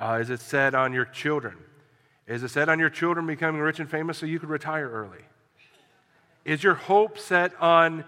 Uh, 0.00 0.18
is 0.18 0.30
it 0.30 0.40
set 0.40 0.74
on 0.74 0.94
your 0.94 1.04
children? 1.04 1.56
Is 2.26 2.42
it 2.42 2.48
set 2.48 2.70
on 2.70 2.78
your 2.78 2.88
children 2.88 3.26
becoming 3.26 3.60
rich 3.60 3.80
and 3.80 3.90
famous 3.90 4.16
so 4.16 4.24
you 4.24 4.38
could 4.38 4.48
retire 4.48 4.88
early? 4.88 5.22
Is 6.46 6.64
your 6.64 6.74
hope 6.74 7.18
set 7.18 7.52
on, 7.60 8.04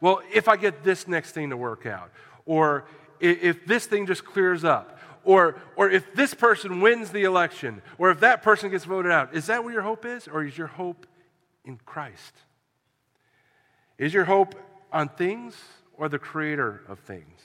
well, 0.00 0.22
if 0.32 0.48
I 0.48 0.56
get 0.56 0.82
this 0.84 1.06
next 1.06 1.32
thing 1.32 1.50
to 1.50 1.56
work 1.56 1.84
out, 1.84 2.10
or 2.46 2.86
if 3.20 3.66
this 3.66 3.84
thing 3.84 4.06
just 4.06 4.24
clears 4.24 4.64
up, 4.64 4.98
or, 5.22 5.56
or 5.76 5.90
if 5.90 6.14
this 6.14 6.32
person 6.32 6.80
wins 6.80 7.10
the 7.10 7.24
election, 7.24 7.82
or 7.98 8.10
if 8.10 8.20
that 8.20 8.42
person 8.42 8.70
gets 8.70 8.84
voted 8.84 9.12
out? 9.12 9.34
Is 9.34 9.46
that 9.46 9.64
where 9.64 9.72
your 9.72 9.82
hope 9.82 10.06
is, 10.06 10.28
or 10.28 10.44
is 10.44 10.56
your 10.56 10.66
hope 10.66 11.06
in 11.64 11.78
Christ? 11.84 12.34
Is 13.98 14.14
your 14.14 14.24
hope 14.24 14.54
on 14.92 15.08
things 15.08 15.56
or 15.96 16.08
the 16.08 16.18
creator 16.18 16.82
of 16.88 17.00
things? 17.00 17.40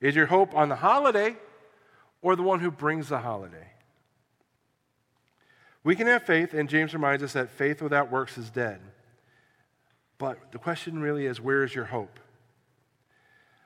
Is 0.00 0.14
your 0.16 0.26
hope 0.26 0.54
on 0.54 0.68
the 0.68 0.76
holiday 0.76 1.36
or 2.22 2.36
the 2.36 2.42
one 2.42 2.60
who 2.60 2.70
brings 2.70 3.08
the 3.08 3.18
holiday? 3.18 3.66
We 5.82 5.96
can 5.96 6.06
have 6.06 6.24
faith, 6.24 6.52
and 6.52 6.68
James 6.68 6.92
reminds 6.92 7.22
us 7.22 7.32
that 7.32 7.50
faith 7.50 7.80
without 7.80 8.10
works 8.10 8.36
is 8.36 8.50
dead. 8.50 8.80
But 10.18 10.52
the 10.52 10.58
question 10.58 11.00
really 11.00 11.24
is 11.24 11.40
where 11.40 11.64
is 11.64 11.74
your 11.74 11.86
hope? 11.86 12.20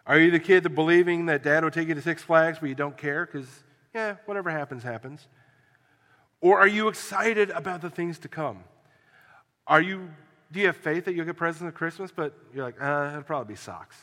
Are 0.06 0.18
you 0.18 0.30
the 0.30 0.38
kid 0.38 0.62
that 0.62 0.70
believing 0.70 1.26
that 1.26 1.42
dad 1.42 1.64
will 1.64 1.70
take 1.70 1.88
you 1.88 1.94
to 1.94 2.02
Six 2.02 2.22
Flags 2.22 2.58
but 2.60 2.68
you 2.68 2.74
don't 2.74 2.96
care 2.96 3.26
because, 3.26 3.48
yeah, 3.94 4.16
whatever 4.26 4.50
happens, 4.50 4.82
happens? 4.82 5.26
Or 6.40 6.60
are 6.60 6.68
you 6.68 6.88
excited 6.88 7.50
about 7.50 7.80
the 7.80 7.90
things 7.90 8.18
to 8.20 8.28
come? 8.28 8.64
Are 9.66 9.80
you, 9.80 10.10
do 10.52 10.60
you 10.60 10.66
have 10.66 10.76
faith 10.76 11.06
that 11.06 11.14
you'll 11.14 11.24
get 11.24 11.36
presents 11.36 11.66
at 11.66 11.74
Christmas, 11.74 12.12
but 12.14 12.38
you're 12.54 12.64
like, 12.64 12.80
uh, 12.80 13.08
it'll 13.12 13.22
probably 13.22 13.54
be 13.54 13.56
socks? 13.56 13.96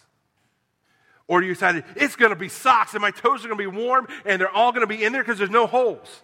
Or 1.32 1.42
you 1.42 1.54
decide 1.54 1.86
it's 1.96 2.18
going 2.18 2.32
to 2.32 2.36
be 2.36 2.50
socks 2.50 2.94
and 2.94 3.02
my 3.02 3.12
toes 3.12 3.46
are 3.46 3.48
going 3.48 3.58
to 3.58 3.72
be 3.72 3.78
warm 3.78 4.06
and 4.26 4.42
they're 4.42 4.52
all 4.52 4.74
going 4.74 4.82
to 4.82 4.88
be 4.88 5.02
in 5.02 5.14
there 5.14 5.22
because 5.22 5.38
there's 5.38 5.50
no 5.50 5.66
holes? 5.66 6.24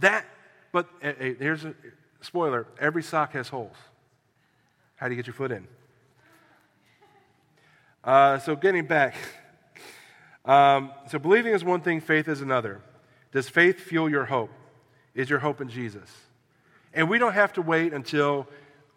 That, 0.00 0.26
but 0.72 0.86
hey, 1.00 1.36
here's 1.38 1.64
a 1.64 1.74
spoiler 2.20 2.66
every 2.78 3.02
sock 3.02 3.32
has 3.32 3.48
holes. 3.48 3.76
How 4.96 5.08
do 5.08 5.14
you 5.14 5.16
get 5.16 5.26
your 5.26 5.32
foot 5.32 5.52
in? 5.52 5.66
Uh, 8.04 8.38
so, 8.38 8.56
getting 8.56 8.84
back. 8.84 9.14
Um, 10.44 10.92
so, 11.08 11.18
believing 11.18 11.54
is 11.54 11.64
one 11.64 11.80
thing, 11.80 12.02
faith 12.02 12.28
is 12.28 12.42
another. 12.42 12.82
Does 13.32 13.48
faith 13.48 13.80
fuel 13.80 14.10
your 14.10 14.26
hope? 14.26 14.50
Is 15.14 15.30
your 15.30 15.38
hope 15.38 15.62
in 15.62 15.70
Jesus? 15.70 16.10
And 16.92 17.08
we 17.08 17.18
don't 17.18 17.32
have 17.32 17.54
to 17.54 17.62
wait 17.62 17.94
until 17.94 18.46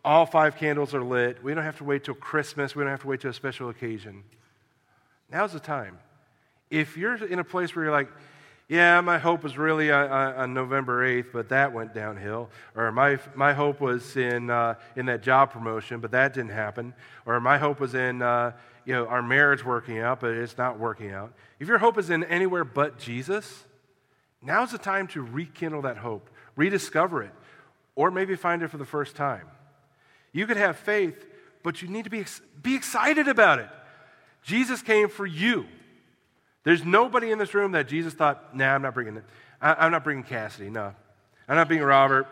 all 0.03 0.25
five 0.25 0.57
candles 0.57 0.93
are 0.93 1.01
lit. 1.01 1.41
We 1.41 1.53
don't 1.53 1.63
have 1.63 1.77
to 1.77 1.85
wait 1.85 2.03
till 2.03 2.15
Christmas. 2.15 2.75
We 2.75 2.83
don't 2.83 2.91
have 2.91 3.03
to 3.03 3.07
wait 3.07 3.21
till 3.21 3.31
a 3.31 3.33
special 3.33 3.69
occasion. 3.69 4.25
Now's 5.31 5.53
the 5.53 5.59
time. 5.59 5.97
If 6.69 6.97
you're 6.97 7.15
in 7.15 7.39
a 7.39 7.43
place 7.43 7.75
where 7.75 7.85
you're 7.85 7.91
like, 7.91 8.09
yeah, 8.69 9.01
my 9.01 9.17
hope 9.17 9.43
was 9.43 9.57
really 9.57 9.91
on, 9.91 10.09
on, 10.09 10.53
November 10.53 11.05
8th, 11.05 11.31
but 11.33 11.49
that 11.49 11.73
went 11.73 11.93
downhill. 11.93 12.49
Or 12.75 12.91
my, 12.91 13.19
my 13.35 13.53
hope 13.53 13.81
was 13.81 14.15
in, 14.15 14.49
uh, 14.49 14.75
in 14.95 15.05
that 15.07 15.21
job 15.21 15.51
promotion, 15.51 15.99
but 15.99 16.11
that 16.11 16.33
didn't 16.33 16.51
happen. 16.51 16.93
Or 17.25 17.39
my 17.39 17.57
hope 17.57 17.79
was 17.79 17.93
in 17.93 18.21
uh, 18.21 18.53
you 18.85 18.93
know, 18.93 19.05
our 19.07 19.21
marriage 19.21 19.63
working 19.63 19.99
out, 19.99 20.19
but 20.19 20.31
it's 20.31 20.57
not 20.57 20.79
working 20.79 21.11
out. 21.11 21.33
If 21.59 21.67
your 21.67 21.77
hope 21.77 21.97
is 21.97 22.09
in 22.09 22.23
anywhere 22.23 22.63
but 22.63 22.99
Jesus, 22.99 23.65
now's 24.41 24.71
the 24.71 24.77
time 24.77 25.07
to 25.09 25.21
rekindle 25.21 25.83
that 25.83 25.97
hope, 25.97 26.29
rediscover 26.55 27.23
it, 27.23 27.33
or 27.95 28.11
maybe 28.11 28.35
find 28.35 28.61
it 28.63 28.69
for 28.69 28.77
the 28.77 28.85
first 28.85 29.15
time. 29.15 29.47
You 30.31 30.47
could 30.47 30.57
have 30.57 30.77
faith, 30.77 31.27
but 31.63 31.81
you 31.81 31.87
need 31.87 32.05
to 32.05 32.09
be, 32.09 32.25
be 32.61 32.75
excited 32.75 33.27
about 33.27 33.59
it. 33.59 33.69
Jesus 34.43 34.81
came 34.81 35.09
for 35.09 35.25
you. 35.25 35.65
There's 36.63 36.85
nobody 36.85 37.31
in 37.31 37.37
this 37.37 37.53
room 37.53 37.73
that 37.73 37.87
Jesus 37.87 38.13
thought, 38.13 38.55
nah, 38.55 38.75
I'm 38.75 38.81
not 38.81 38.93
bringing 38.93 39.17
it. 39.17 39.23
I, 39.61 39.85
am 39.85 39.91
not 39.91 40.03
bringing 40.03 40.23
Cassidy, 40.23 40.69
no. 40.69 40.93
I'm 41.47 41.55
not 41.55 41.67
bringing 41.67 41.85
Robert. 41.85 42.27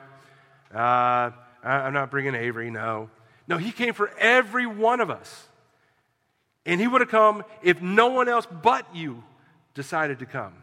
Uh, 0.73 1.31
I'm 1.63 1.93
not 1.93 2.11
bringing 2.11 2.35
Avery, 2.35 2.69
no. 2.69 3.09
No, 3.47 3.57
he 3.57 3.71
came 3.71 3.93
for 3.93 4.09
every 4.17 4.65
one 4.65 5.01
of 5.01 5.09
us. 5.09 5.47
And 6.65 6.79
he 6.79 6.87
would 6.87 7.01
have 7.01 7.09
come 7.09 7.43
if 7.61 7.81
no 7.81 8.07
one 8.07 8.29
else 8.29 8.45
but 8.45 8.95
you 8.95 9.23
decided 9.73 10.19
to 10.19 10.25
come. 10.25 10.53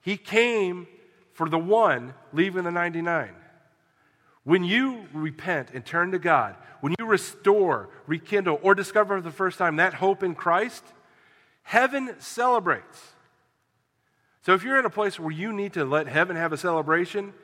He 0.00 0.16
came 0.16 0.86
for 1.34 1.48
the 1.48 1.58
one 1.58 2.14
leaving 2.32 2.64
the 2.64 2.70
99. 2.70 3.34
When 4.48 4.64
you 4.64 5.04
repent 5.12 5.72
and 5.74 5.84
turn 5.84 6.12
to 6.12 6.18
God, 6.18 6.56
when 6.80 6.94
you 6.98 7.04
restore, 7.04 7.90
rekindle, 8.06 8.58
or 8.62 8.74
discover 8.74 9.18
for 9.18 9.20
the 9.20 9.30
first 9.30 9.58
time 9.58 9.76
that 9.76 9.92
hope 9.92 10.22
in 10.22 10.34
Christ, 10.34 10.82
heaven 11.64 12.14
celebrates. 12.18 13.12
So 14.40 14.54
if 14.54 14.64
you're 14.64 14.78
in 14.78 14.86
a 14.86 14.90
place 14.90 15.20
where 15.20 15.32
you 15.32 15.52
need 15.52 15.74
to 15.74 15.84
let 15.84 16.08
heaven 16.08 16.34
have 16.34 16.54
a 16.54 16.56
celebration, 16.56 17.34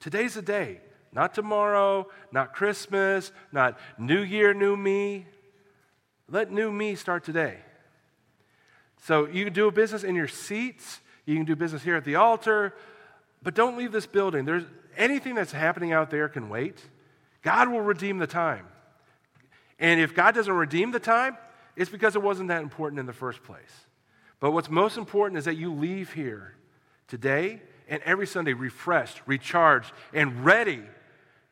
today's 0.00 0.32
the 0.32 0.40
day. 0.40 0.80
Not 1.12 1.34
tomorrow, 1.34 2.08
not 2.32 2.54
Christmas, 2.54 3.30
not 3.52 3.78
New 3.98 4.22
Year, 4.22 4.54
New 4.54 4.74
Me. 4.74 5.26
Let 6.30 6.50
new 6.50 6.72
me 6.72 6.94
start 6.94 7.24
today. 7.24 7.58
So 9.02 9.26
you 9.26 9.44
can 9.44 9.52
do 9.52 9.70
business 9.70 10.02
in 10.02 10.14
your 10.14 10.28
seats, 10.28 11.02
you 11.26 11.36
can 11.36 11.44
do 11.44 11.56
business 11.56 11.82
here 11.82 11.96
at 11.96 12.06
the 12.06 12.14
altar, 12.14 12.74
but 13.44 13.54
don't 13.54 13.76
leave 13.76 13.92
this 13.92 14.06
building. 14.06 14.44
There's 14.44 14.64
anything 14.96 15.34
that's 15.34 15.52
happening 15.52 15.92
out 15.92 16.10
there 16.10 16.28
can 16.28 16.48
wait. 16.48 16.80
God 17.42 17.68
will 17.68 17.82
redeem 17.82 18.18
the 18.18 18.26
time. 18.26 18.66
And 19.78 20.00
if 20.00 20.14
God 20.14 20.34
doesn't 20.34 20.52
redeem 20.52 20.90
the 20.90 21.00
time, 21.00 21.36
it's 21.76 21.90
because 21.90 22.16
it 22.16 22.22
wasn't 22.22 22.48
that 22.48 22.62
important 22.62 22.98
in 22.98 23.06
the 23.06 23.12
first 23.12 23.42
place. 23.42 23.86
But 24.40 24.52
what's 24.52 24.70
most 24.70 24.96
important 24.96 25.38
is 25.38 25.44
that 25.44 25.56
you 25.56 25.72
leave 25.72 26.12
here 26.12 26.54
today 27.06 27.60
and 27.88 28.02
every 28.04 28.26
Sunday 28.26 28.54
refreshed, 28.54 29.20
recharged, 29.26 29.92
and 30.12 30.44
ready 30.44 30.82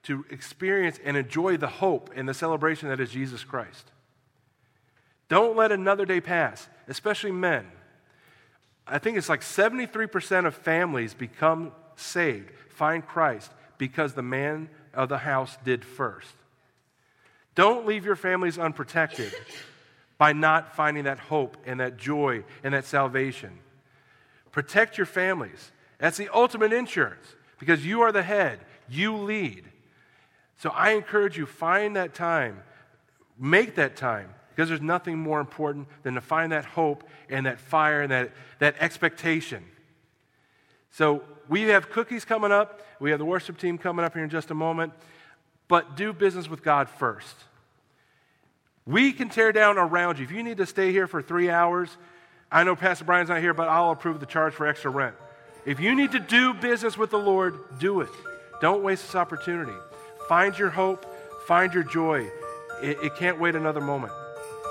to 0.05 0.25
experience 0.31 0.99
and 1.05 1.17
enjoy 1.17 1.57
the 1.57 1.67
hope 1.67 2.11
and 2.17 2.29
the 2.29 2.35
celebration 2.35 2.89
that 2.89 3.01
is 3.01 3.11
Jesus 3.11 3.45
Christ. 3.45 3.93
Don't 5.29 5.57
let 5.57 5.73
another 5.73 6.05
day 6.05 6.21
pass, 6.21 6.69
especially 6.89 7.33
men. 7.33 7.67
I 8.87 8.99
think 8.99 9.17
it's 9.17 9.29
like 9.29 9.43
73% 9.43 10.47
of 10.47 10.55
families 10.55 11.15
become 11.15 11.73
saved, 11.97 12.51
find 12.71 13.07
Christ, 13.07 13.51
because 13.79 14.15
the 14.15 14.23
man 14.23 14.69
of 14.95 15.09
the 15.09 15.19
house 15.19 15.57
did 15.65 15.85
first. 15.85 16.35
Don't 17.55 17.87
leave 17.87 18.05
your 18.05 18.17
families 18.17 18.59
unprotected 18.59 19.33
by 20.19 20.33
not 20.33 20.75
finding 20.75 21.05
that 21.05 21.19
hope 21.19 21.57
and 21.67 21.81
that 21.81 21.97
joy 21.97 22.45
and 22.63 22.75
that 22.75 22.85
salvation. 22.85 23.59
Protect 24.51 24.97
your 24.97 25.07
families. 25.07 25.73
That's 25.99 26.17
the 26.17 26.29
ultimate 26.33 26.73
insurance 26.73 27.27
because 27.59 27.85
you 27.85 28.03
are 28.03 28.13
the 28.13 28.23
head, 28.23 28.61
you 28.89 29.17
lead. 29.17 29.65
So 30.59 30.71
I 30.71 30.91
encourage 30.93 31.37
you 31.37 31.47
find 31.47 31.97
that 31.97 32.15
time, 32.15 32.63
make 33.39 33.75
that 33.77 33.97
time 33.97 34.35
because 34.51 34.69
there's 34.69 34.83
nothing 34.83 35.19
more 35.19 35.41
important 35.41 35.89
than 36.03 36.15
to 36.15 36.21
find 36.21 36.53
that 36.53 36.65
hope 36.65 37.05
and 37.29 37.47
that 37.47 37.59
fire 37.59 38.03
and 38.03 38.13
that, 38.13 38.31
that 38.59 38.77
expectation. 38.79 39.65
So 40.93 41.23
we 41.49 41.63
have 41.63 41.91
cookies 41.91 42.25
coming 42.25 42.53
up. 42.53 42.81
We 43.01 43.11
have 43.11 43.19
the 43.19 43.25
worship 43.25 43.59
team 43.59 43.79
coming 43.79 44.05
up 44.05 44.15
here 44.15 44.23
in 44.23 44.31
just 44.31 44.51
a 44.51 44.55
moment. 44.55 44.93
But 45.69 45.97
do 45.97 46.13
business 46.13 46.49
with 46.49 46.63
God 46.63 46.89
first. 46.89 47.35
We 48.87 49.13
can 49.13 49.29
tear 49.29 49.53
down 49.53 49.79
around 49.79 50.19
you. 50.19 50.25
If 50.25 50.33
you 50.33 50.43
need 50.43 50.59
to 50.59 50.67
stay 50.67 50.93
here 50.93 51.07
for 51.07 51.23
three 51.23 51.51
hours, 51.51 51.97
I 52.51 52.65
know 52.65 52.77
Pastor 52.77 53.05
Brian's 53.05 53.29
not 53.29 53.41
here, 53.41 53.55
but 53.55 53.69
I'll 53.69 53.91
approve 53.91 54.21
the 54.21 54.27
charge 54.27 54.55
for 54.55 54.67
extra 54.67 54.91
rent. 54.91 55.15
If 55.65 55.79
you 55.81 55.95
need 55.95 56.13
to 56.13 56.19
do 56.19 56.53
business 56.53 56.99
with 56.99 57.11
the 57.11 57.19
Lord, 57.19 57.55
do 57.79 58.01
it. 58.01 58.11
Don't 58.61 58.83
waste 58.83 59.05
this 59.05 59.15
opportunity. 59.15 59.73
Find 60.29 60.57
your 60.59 60.71
hope, 60.71 61.07
find 61.47 61.73
your 61.73 61.85
joy. 61.85 62.29
It, 62.83 62.99
it 63.03 63.17
can't 63.17 63.39
wait 63.41 63.55
another 63.55 63.81
moment. 63.81 64.13